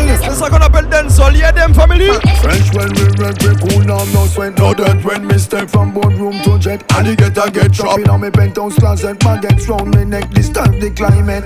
C'est 0.41 0.47
ça 0.47 0.57
qu'on 0.57 0.65
appelle 0.65 0.89
dancehall, 0.89 1.37
yeah 1.37 1.51
them 1.51 1.71
family. 1.71 2.07
French 2.41 2.73
when 2.73 2.89
we 2.93 3.05
rent, 3.21 3.37
we 3.43 3.53
cool 3.61 3.85
now, 3.85 4.03
no 4.05 4.25
sweat, 4.25 4.57
no 4.57 4.73
dirt. 4.73 5.05
When 5.05 5.27
me 5.27 5.37
step 5.37 5.69
from 5.69 5.91
boardroom 5.91 6.41
to 6.41 6.57
jet, 6.57 6.83
and 6.97 7.05
the 7.05 7.15
get 7.15 7.37
a 7.37 7.51
get 7.51 7.71
drop. 7.71 7.99
In 7.99 8.19
me 8.19 8.31
penthouse 8.31 8.73
closet, 8.73 9.23
my 9.23 9.39
get 9.39 9.67
round 9.67 9.93
me 9.95 10.03
neck, 10.03 10.31
disturb 10.31 10.79
the 10.79 10.89
climate. 10.89 11.45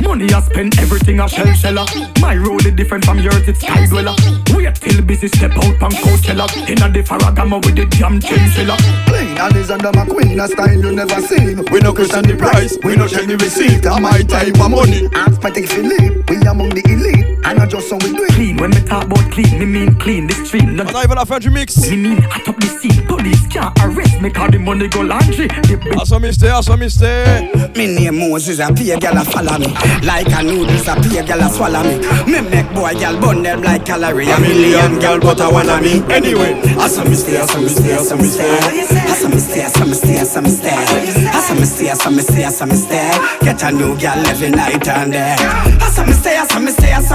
Money 0.00 0.32
I 0.32 0.40
spend 0.42 0.78
everything 0.78 1.18
a 1.18 1.28
shell 1.28 1.52
seller. 1.56 1.86
My 2.20 2.36
road 2.36 2.64
is 2.66 2.74
different 2.74 3.04
from 3.04 3.18
yours, 3.18 3.48
it's 3.48 3.58
sky 3.58 3.84
dweller. 3.86 4.14
Wait 4.54 4.76
till 4.76 5.02
busy 5.02 5.26
step 5.26 5.50
out 5.50 5.76
from 5.80 5.90
Coachella. 5.90 6.46
Inna 6.70 6.88
the 6.88 7.02
Ferragamo 7.02 7.64
with 7.64 7.74
the 7.74 7.86
jam 7.96 8.20
chinchilla. 8.20 8.76
Clean 9.06 9.36
and 9.38 9.56
is 9.56 9.72
under 9.72 9.90
my 9.90 10.06
queen, 10.06 10.38
a 10.38 10.46
style 10.46 10.72
you 10.72 10.92
never 10.92 11.20
seen. 11.20 11.64
We 11.72 11.80
no 11.80 11.92
question 11.92 12.22
the 12.22 12.36
price, 12.38 12.78
we 12.84 12.94
no 12.94 13.08
check 13.08 13.26
the 13.26 13.36
receipt. 13.38 13.84
I'm 13.86 14.02
my 14.02 14.22
type 14.22 14.54
of 14.54 14.70
money. 14.70 15.08
Patek 15.42 15.66
Philippe, 15.66 16.30
we 16.30 16.36
among 16.46 16.68
the 16.70 16.82
elite. 16.86 17.26
And 17.44 17.60
I 17.60 17.66
just 17.66 17.88
so 17.88 17.96
we 17.96 18.12
do 18.12 18.22
it. 18.22 18.35
Clean, 18.36 18.54
when 18.58 18.68
me 18.68 18.82
talk 18.82 19.04
about 19.04 19.32
clean, 19.32 19.58
me 19.58 19.64
mean 19.64 19.94
clean. 19.96 20.26
The 20.26 20.34
stream, 20.44 20.78
On 20.78 20.86
arrive 20.94 21.10
à 21.12 21.14
la 21.14 21.24
fin 21.24 21.38
du 21.38 21.48
mix. 21.48 21.78
Me 21.88 21.96
mean 21.96 22.20
hot 22.30 22.46
up 22.46 22.60
the 22.60 22.66
scene. 22.66 23.02
Police 23.06 23.46
can't 23.48 23.72
arrest 23.80 24.20
me 24.20 24.28
cause 24.28 24.50
the 24.50 24.58
money 24.58 24.88
go 24.88 25.00
laundry. 25.00 25.48
The 25.48 25.78
big 25.82 25.96
Asso 25.98 26.20
mystère, 26.20 26.58
asso 26.58 26.76
mystère. 26.76 27.48
Me 27.74 27.86
name 27.86 28.12
Moses, 28.12 28.60
a 28.60 28.70
pay 28.74 28.94
gal 29.00 29.16
a 29.16 29.24
follow 29.24 29.56
me. 29.58 29.72
Like 30.04 30.28
a 30.28 30.42
noodles, 30.42 30.86
a 30.86 30.96
pay 30.96 31.24
gal 31.24 31.40
a 31.40 31.48
swallow 31.48 31.82
me. 31.82 31.96
Me 32.30 32.42
make 32.42 32.68
boy 32.74 32.92
gal 33.00 33.18
burn 33.18 33.42
them 33.42 33.62
like 33.62 33.86
calorie. 33.86 34.28
A 34.28 34.38
million 34.38 34.98
gal, 34.98 35.18
but 35.18 35.40
I 35.40 35.50
wanna 35.50 35.80
me. 35.80 36.02
Anyway, 36.12 36.60
I 36.76 36.88
saw 36.88 37.04
me 37.04 37.14
stay, 37.14 37.40
I 37.40 37.46
saw 37.46 37.58
me 37.58 37.68
stay, 37.68 37.94
I 37.94 38.02
saw 38.02 38.16
me 38.16 38.28
stay. 38.28 38.52
I 38.52 39.14
saw 39.16 39.28
me 39.28 39.38
stay, 39.38 39.64
I 39.64 39.68
saw 39.68 39.86
me 39.86 39.94
stay, 39.94 40.20
I 40.20 40.24
saw 40.24 40.40
me 40.42 40.50
stay. 40.50 40.76
I 40.76 41.40
saw 41.40 41.54
me 41.54 41.64
stay, 41.64 41.90
I 41.90 41.94
saw 41.94 42.10
me 42.10 42.20
stay, 42.20 42.44
I 42.44 42.50
saw 42.50 42.66
me 42.66 42.76
stay. 42.76 43.10
Get 43.40 43.62
a 43.62 43.72
new 43.72 43.96
gal 43.96 44.26
every 44.26 44.50
night 44.50 44.86
and 44.88 45.12
day. 45.12 45.36
I 45.40 45.88
saw 45.88 46.04
me 46.04 46.12
stay, 46.12 46.36
I 46.36 46.46
saw 46.46 46.58
me 46.58 46.70
stay, 46.70 46.92
I 46.92 47.06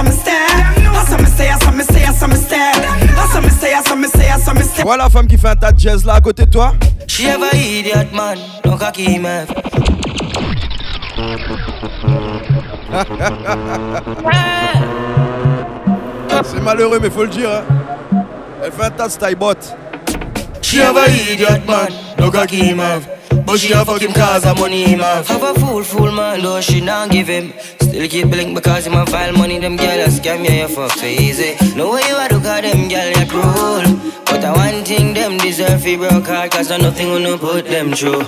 saw 1.12 1.20
me 1.22 1.26
stay. 1.26 1.48
I 1.50 1.58
saw 1.58 1.70
me 1.72 1.84
stay, 1.84 2.04
I 2.04 2.12
saw 2.12 2.26
me 2.26 2.36
stay, 2.36 2.62
I 2.64 2.72
saw 2.82 2.96
me 2.96 2.96
stay. 2.96 3.12
I 3.14 3.26
saw 3.32 3.40
me 3.40 3.50
stay, 3.50 3.74
I 3.74 3.82
saw 3.82 3.96
me 3.96 4.08
stay, 4.08 4.30
I 4.30 4.38
saw 4.38 4.54
me 4.54 4.62
stay. 4.62 4.82
Voilà 4.82 5.04
la 5.04 5.10
femme 5.10 5.26
qui 5.26 5.36
fait 5.36 5.48
un 5.48 5.56
tas 5.56 5.72
de 5.72 5.78
jazz 5.78 6.04
là 6.04 6.14
à 6.14 6.20
côté 6.20 6.44
de 6.46 6.50
toi. 6.50 6.72
She 7.06 7.24
have 7.26 7.42
a 7.42 7.54
idiot 7.54 8.12
man, 8.12 8.38
no 8.64 8.76
cocky 8.76 9.18
man. 9.18 9.46
C'est 16.44 16.60
malheureux 16.60 16.98
mais 17.00 17.10
faut 17.10 17.24
le 17.24 17.28
dire. 17.28 17.50
Hein. 17.50 18.24
Elle 18.64 18.72
fait 18.72 18.84
un 18.84 18.90
tas 18.90 19.06
de 19.08 19.12
style 19.12 19.36
bot. 19.36 19.54
She 20.62 20.78
have 20.78 20.96
a 20.96 21.08
idiot 21.08 21.66
man, 21.66 21.88
no 22.18 22.30
cocky 22.30 22.70
him 22.70 22.80
have. 22.80 23.06
But 23.46 23.58
she 23.58 23.72
a 23.72 23.84
fuck 23.84 24.02
him 24.02 24.12
cause 24.12 24.44
of 24.46 24.58
money 24.58 24.84
him 24.84 25.00
have. 25.00 25.26
Have 25.28 25.42
a 25.42 25.54
fool, 25.58 25.82
fool 25.82 26.12
man, 26.12 26.42
though 26.42 26.60
she 26.60 26.80
not 26.80 27.10
give 27.10 27.28
him. 27.28 27.52
Still 27.80 28.08
keep 28.08 28.28
blink 28.30 28.54
because 28.54 28.86
him 28.86 28.94
a 28.94 29.04
file 29.06 29.32
money, 29.32 29.58
them 29.58 29.76
gyal 29.76 30.04
a 30.04 30.08
scam, 30.08 30.44
yeah, 30.44 30.62
you 30.62 30.68
fuck 30.68 30.92
so 30.92 31.06
easy. 31.06 31.56
No 31.76 31.92
way 31.92 32.02
you 32.08 32.16
a 32.16 32.28
do 32.28 32.40
cause 32.40 32.62
them 32.62 32.88
gyal 32.88 33.12
you 33.16 33.26
cruel. 33.30 33.84
But 34.26 34.44
I 34.44 34.52
one 34.52 34.84
thing 34.84 35.14
them 35.14 35.38
deserve 35.38 35.82
fi 35.82 35.96
broke 35.96 36.26
heart 36.26 36.52
cause 36.52 36.70
I 36.70 36.78
nothing 36.78 37.08
gonna 37.08 37.36
put 37.38 37.66
them 37.66 37.92
through. 37.92 38.24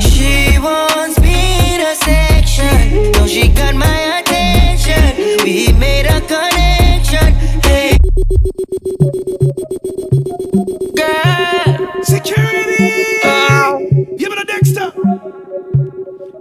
She 0.00 0.58
wants 0.58 1.18
me 1.20 1.78
to 1.78 1.94
section, 1.94 3.12
now 3.12 3.26
she 3.26 3.48
got 3.48 3.74
my 3.74 4.20
attention. 4.20 5.44
We 5.44 5.72
made 5.72 6.06
a 6.06 6.20
connection, 6.20 7.32
hey. 7.62 7.98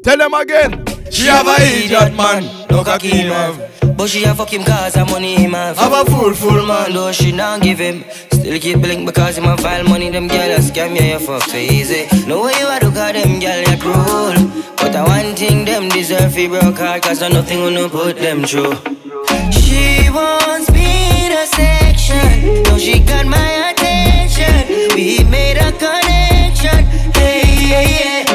Tell 0.04 0.18
them 0.18 0.34
again. 0.34 0.86
She 1.10 1.28
have 1.28 1.48
a 1.48 1.56
idiot 1.62 2.14
man, 2.16 2.68
no 2.70 2.84
cocky 2.84 3.10
him 3.10 3.32
have. 3.32 3.98
But 3.98 4.10
she 4.10 4.24
a 4.24 4.34
fuck 4.34 4.50
him 4.52 4.64
cause 4.64 4.96
her 4.96 5.06
money 5.06 5.36
him 5.36 5.54
have. 5.54 5.78
Have 5.78 5.94
a 5.94 6.10
fool, 6.10 6.34
fool 6.34 6.66
man, 6.66 6.92
though 6.94 7.12
she 7.12 7.32
not 7.32 7.62
give 7.62 7.80
him. 7.80 8.04
Still 8.32 8.60
keep 8.60 8.82
blink 8.82 9.06
because 9.06 9.38
him 9.38 9.46
a 9.46 9.56
file 9.58 9.84
money, 9.86 10.10
them 10.10 10.28
gyal 10.28 10.58
a 10.58 10.60
scam, 10.60 10.96
yeah, 10.96 11.14
you 11.14 11.20
fuck 11.20 11.44
so 11.44 11.58
easy. 11.58 12.08
No 12.28 12.44
way 12.44 12.54
you 12.60 12.68
a 12.68 12.80
do 12.80 12.92
cause 12.92 13.14
them 13.14 13.40
gyal 13.40 13.68
you 13.70 13.78
cruel. 13.82 14.34
But 14.78 14.96
I 14.96 15.04
one 15.04 15.36
thing 15.36 15.66
them 15.66 15.90
deserve 15.90 16.34
fi 16.34 16.48
broke 16.48 16.78
heart 16.78 17.04
cause 17.04 17.22
I 17.22 17.30
nothing 17.30 17.60
gonna 17.60 17.88
put 17.88 18.18
them 18.18 18.44
through. 18.44 18.74
She 19.52 20.10
wants 20.10 20.70
me 20.72 21.26
in 21.26 21.32
a 21.32 21.46
section, 21.46 22.64
now 22.64 22.78
she 22.78 23.00
got 23.00 23.26
my 23.28 23.72
attention. 23.72 24.96
We 24.96 25.24
made 25.26 25.58
a 25.58 25.72
connection, 25.72 26.86
hey, 27.14 27.70
yeah, 27.70 27.82
yeah. 27.82 28.31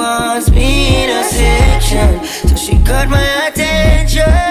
Wants 0.00 0.50
me 0.50 1.04
to 1.08 1.22
section, 1.24 2.24
so 2.48 2.56
she 2.56 2.78
got 2.78 3.10
my 3.10 3.20
attention. 3.48 4.49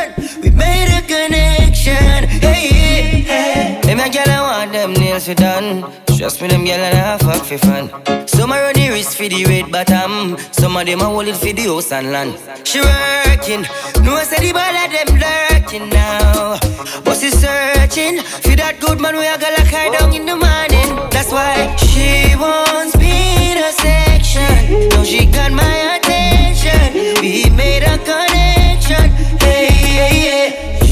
A 4.10 4.12
gyal 4.12 4.30
I 4.30 4.41
want 4.41 4.72
them 4.72 4.93
nails 4.93 5.28
fi 5.28 5.34
done. 5.34 5.84
Trust 6.17 6.41
me, 6.41 6.48
them 6.48 6.65
gyal 6.65 6.80
and 6.80 7.22
a 7.22 7.24
fuck 7.24 7.43
fi 7.45 7.58
fun. 7.58 8.28
Some 8.28 8.52
a 8.52 8.56
run 8.56 8.74
the 8.74 8.89
wrist 8.89 9.17
fi 9.17 9.28
the 9.28 9.45
red 9.45 9.72
bottom. 9.72 10.38
Some 10.52 10.78
of 10.78 10.86
them 10.86 11.02
a 11.02 11.06
hold 11.06 11.28
it 11.28 11.36
fi 11.36 11.52
the 11.52 11.63
house 11.63 11.91
and 11.91 12.12
land. 12.12 12.34
She 12.67 12.80
working, 12.80 13.63
no 14.04 14.15
I 14.15 14.24
say 14.24 14.39
the 14.41 14.52
ball 14.54 14.78
of 14.84 14.89
them 14.95 15.10
lurking 15.24 15.89
now. 15.89 16.58
But 17.04 17.17
she 17.17 17.30
searching 17.30 18.22
for 18.43 18.56
that 18.56 18.78
good 18.80 19.00
man 19.00 19.15
we 19.15 19.28
a 19.28 19.38
go 19.38 19.50
like 19.58 19.72
her 19.74 19.91
down 19.95 20.13
in 20.13 20.26
the 20.26 20.36
morning. 20.36 20.89
That's 21.12 21.32
why 21.32 21.76
she 21.78 22.36
wants 22.36 22.95
me 22.98 23.56
to 23.60 23.72
section. 23.84 24.89
Now 24.89 25.04
she 25.04 25.26
got 25.26 25.52
my 25.52 25.98
attention. 25.98 27.22
We 27.22 27.50
made 27.50 27.84
a 27.84 27.98
connection. 28.10 29.06
Hey, 29.39 29.67
hey, 29.69 30.19
hey. 30.30 30.88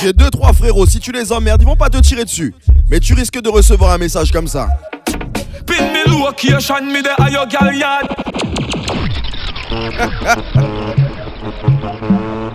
J'ai 0.00 0.12
deux 0.12 0.30
trois 0.30 0.52
frérots, 0.52 0.86
si 0.86 0.98
tu 0.98 1.12
les 1.12 1.32
emmerdes, 1.32 1.62
ils 1.62 1.66
vont 1.66 1.76
pas 1.76 1.88
te 1.88 1.98
tirer 1.98 2.24
dessus. 2.24 2.54
Mais 2.90 2.98
tu 3.00 3.14
risques 3.14 3.40
de 3.40 3.48
recevoir 3.48 3.92
un 3.92 3.98
message 3.98 4.32
comme 4.32 4.48
ça. 4.48 4.68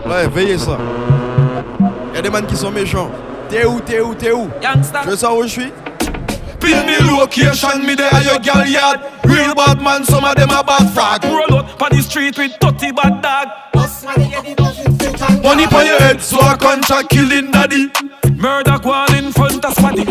Ouais, 0.06 0.28
veillez 0.28 0.58
ça. 0.58 0.78
Y'a 2.14 2.22
des 2.22 2.30
man 2.30 2.46
qui 2.46 2.56
sont 2.56 2.72
méchants. 2.72 3.10
T'es 3.50 3.66
où, 3.66 3.80
t'es 3.80 4.00
où, 4.02 4.14
t'es 4.14 4.32
où? 4.32 4.50
Je 5.06 5.10
veux 5.10 5.16
savoir 5.16 5.40
où 5.40 5.44
je 5.44 5.48
suis? 5.50 5.72
Pin 6.60 6.86
me 6.86 6.98
location, 7.18 7.86
me 7.86 7.96
there 7.96 8.22
your 8.24 8.40
gal 8.40 8.66
yard. 8.66 9.00
Real 9.26 9.54
bad 9.56 9.82
man, 9.82 10.04
some 10.06 10.24
of 10.24 10.36
them 10.36 10.50
a 10.50 10.64
bad 10.64 10.90
frag. 10.94 11.24
Roll 11.24 11.60
out 11.60 11.82
on 11.82 11.90
the 11.96 12.02
street 12.02 12.38
with 12.38 12.54
30 12.60 12.92
bad 12.92 13.22
dog. 13.22 13.48
Money 15.44 15.68
for 15.68 15.84
your 15.84 16.00
head, 16.00 16.22
so 16.22 16.40
I 16.40 16.56
contract 16.58 17.10
killing 17.10 17.52
daddy. 17.52 17.92
Murder 18.36 18.78
one 18.84 19.16
in 19.16 19.32
front 19.32 19.64
of 19.66 19.74
squaddy. 19.76 20.06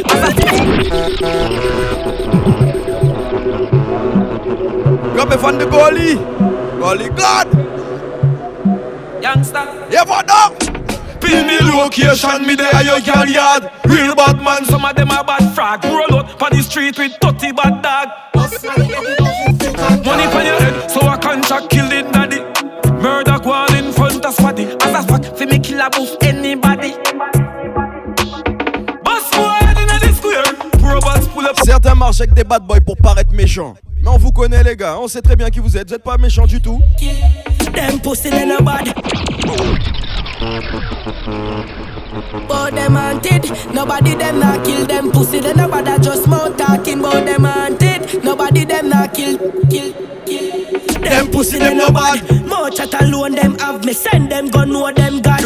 Grab 5.13 5.29
me 5.31 5.37
from 5.37 5.59
the 5.59 5.67
goalie. 5.67 6.17
Goalie 6.81 7.17
God. 7.17 7.47
Youngster. 9.23 9.89
Yeah, 9.91 10.05
what 10.05 10.29
up? 10.31 10.66
Pin 11.27 11.47
me 11.47 11.59
location, 11.59 12.47
me 12.47 12.55
there 12.55 12.85
your 12.85 13.01
gal 13.01 13.27
yard. 13.27 13.71
Real 13.87 14.15
bad 14.15 14.41
man, 14.41 14.65
some 14.65 14.85
of 14.85 14.95
them 14.95 15.11
a 15.11 15.25
bad 15.25 15.53
frag. 15.55 15.85
Roll 15.85 16.21
out 16.21 16.41
on 16.41 16.51
the 16.57 16.63
street 16.63 16.97
with 16.97 17.13
30 17.21 17.53
bad 17.53 17.83
dog. 17.83 18.09
Money 20.07 20.27
for 20.31 20.43
your 20.43 20.59
head, 20.61 20.89
so 20.89 21.01
I 21.01 21.19
contract 21.19 21.71
killing 21.71 22.13
daddy. 22.13 22.41
Murder 23.03 23.39
one 23.43 23.75
in 23.75 23.93
front 23.93 24.25
of 24.25 24.37
squaddy. 24.37 24.67
As 24.85 24.95
a 24.95 25.03
fuck, 25.07 25.37
fi 25.37 25.47
me 25.47 25.59
kill 25.59 25.81
a 25.81 25.91
boof 25.91 26.17
anybody. 26.23 26.93
Boss 29.03 29.31
boy 29.35 29.67
in 29.83 29.89
the 29.99 30.13
square. 30.15 30.93
Robots 30.95 31.27
pull 31.29 31.47
up. 31.47 31.57
Certains 31.65 31.97
marchent 31.97 32.21
avec 32.21 32.35
des 32.35 32.45
bad 32.45 32.63
boys 32.63 32.81
pour 32.87 32.97
paraître 32.97 33.33
méchants. 33.33 33.75
Mais 34.01 34.09
on 34.11 34.19
vous 34.19 34.31
connaît 34.31 34.63
les 34.63 34.77
gars, 34.77 34.97
on 35.01 35.09
sait 35.09 35.23
très 35.23 35.35
bien 35.35 35.51
qui 35.51 35.59
vous 35.59 35.77
êtes, 35.77 35.89
vous 35.89 35.95
êtes 35.95 36.05
pas 36.05 36.17
méchants 36.19 36.47
du 36.47 36.61
tout. 36.61 36.81
Them 37.75 38.01
pussy 38.01 38.31
they 38.31 38.47
no 38.47 38.61
bad. 38.61 38.95
But 42.49 42.71
them 42.75 42.95
haunted. 42.95 43.45
Nobody 43.75 44.15
them 44.15 44.39
not 44.39 44.65
kill 44.65 44.87
them 44.87 45.11
pussy. 45.11 45.41
They 45.41 45.55
no 45.55 45.69
bad. 45.69 45.89
I 45.89 45.99
just 45.99 46.29
mouth 46.29 46.57
talking 46.59 47.01
about 47.01 47.25
them 47.25 47.45
haunted. 47.45 48.23
Nobody 48.23 48.65
them 48.65 48.89
not 48.91 49.15
kill, 49.15 49.39
kill, 49.71 49.93
kill. 50.27 51.01
Them 51.01 51.29
pussy 51.31 51.59
they 51.59 51.75
no 51.75 51.91
bad. 51.91 52.47
More 52.47 52.69
chat 52.71 52.93
alone 53.03 53.33
them 53.35 53.59
have 53.59 53.85
me 53.85 53.93
send 53.95 54.31
them 54.31 54.49
go 54.49 54.65
know 54.65 54.93
them 54.93 55.21
God. 55.23 55.43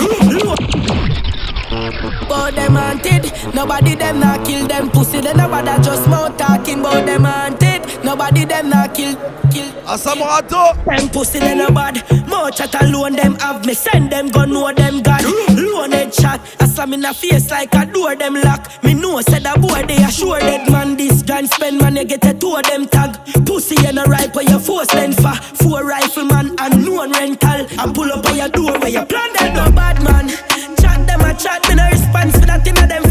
But 2.29 2.55
them 2.57 2.75
haunted. 2.75 3.33
Nobody 3.55 3.95
them 3.95 4.19
not 4.21 4.45
kill 4.45 4.67
them 4.67 4.91
pussy. 4.91 5.21
They 5.21 5.33
no 5.35 5.49
bad. 5.49 5.83
Just 5.85 6.09
mouth 6.09 6.37
talking 6.37 6.81
about 6.81 7.07
them 7.07 7.25
haunted. 7.25 7.70
Nobody 8.11 8.45
them 8.45 8.71
not 8.71 8.93
kill, 8.93 9.15
kill. 9.53 9.71
Asamorato. 9.87 10.75
Them 10.85 11.09
pussy 11.11 11.39
they 11.39 11.55
no 11.55 11.71
bad. 11.71 12.03
More 12.27 12.51
chat 12.51 12.75
alone 12.83 13.13
them 13.15 13.37
have 13.37 13.65
me 13.65 13.73
send 13.73 14.11
them 14.11 14.31
go 14.31 14.45
know 14.45 14.73
them 14.73 15.01
God. 15.01 15.23
Lone 15.55 15.93
head 15.93 16.13
shot. 16.13 16.41
Asa 16.61 16.89
me 16.89 16.97
a 17.05 17.15
face 17.15 17.53
like 17.53 17.73
a 17.73 17.87
door 17.87 18.17
them 18.17 18.35
lock. 18.35 18.69
Me 18.83 18.95
know 18.95 19.21
said 19.21 19.47
a 19.47 19.57
boy 19.57 19.85
they 19.87 20.03
assure 20.03 20.41
dead 20.41 20.69
man 20.73 20.97
this 20.97 21.23
gun 21.23 21.47
spend 21.47 21.79
man 21.79 21.95
you 21.95 22.05
get 22.05 22.25
a 22.25 22.35
two 22.35 22.57
of 22.57 22.65
them 22.65 22.87
tag. 22.87 23.15
Pussy 23.47 23.77
and 23.87 24.01
a 24.01 24.03
ripe 24.03 24.35
where 24.35 24.45
you 24.45 24.59
force 24.59 24.89
then 24.89 25.13
for 25.13 25.35
four 25.63 25.85
rifleman 25.85 26.57
and 26.59 26.85
no 26.85 27.07
rental. 27.09 27.65
And 27.79 27.95
pull 27.95 28.11
up 28.11 28.27
on 28.27 28.37
your 28.37 28.49
door 28.49 28.77
where 28.81 28.89
you 28.89 29.05
plan 29.07 29.31
that 29.35 29.53
no 29.55 29.71
bad 29.71 30.03
man. 30.03 30.29
Chat 30.83 31.07
them 31.07 31.21
a 31.21 31.33
chat 31.33 31.63
me 31.69 31.77
no 31.77 31.87
response 31.89 32.35
for 32.41 32.47
that 32.47 32.67
in 32.67 32.77
a 32.77 32.89
them 32.89 33.05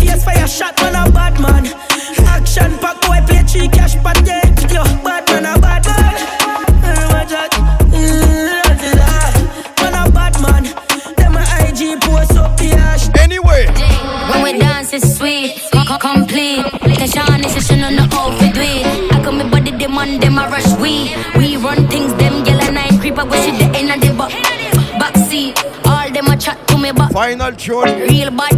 back. 27.58 27.84
Final. 27.84 28.08
Real 28.08 28.32
bad 28.32 28.49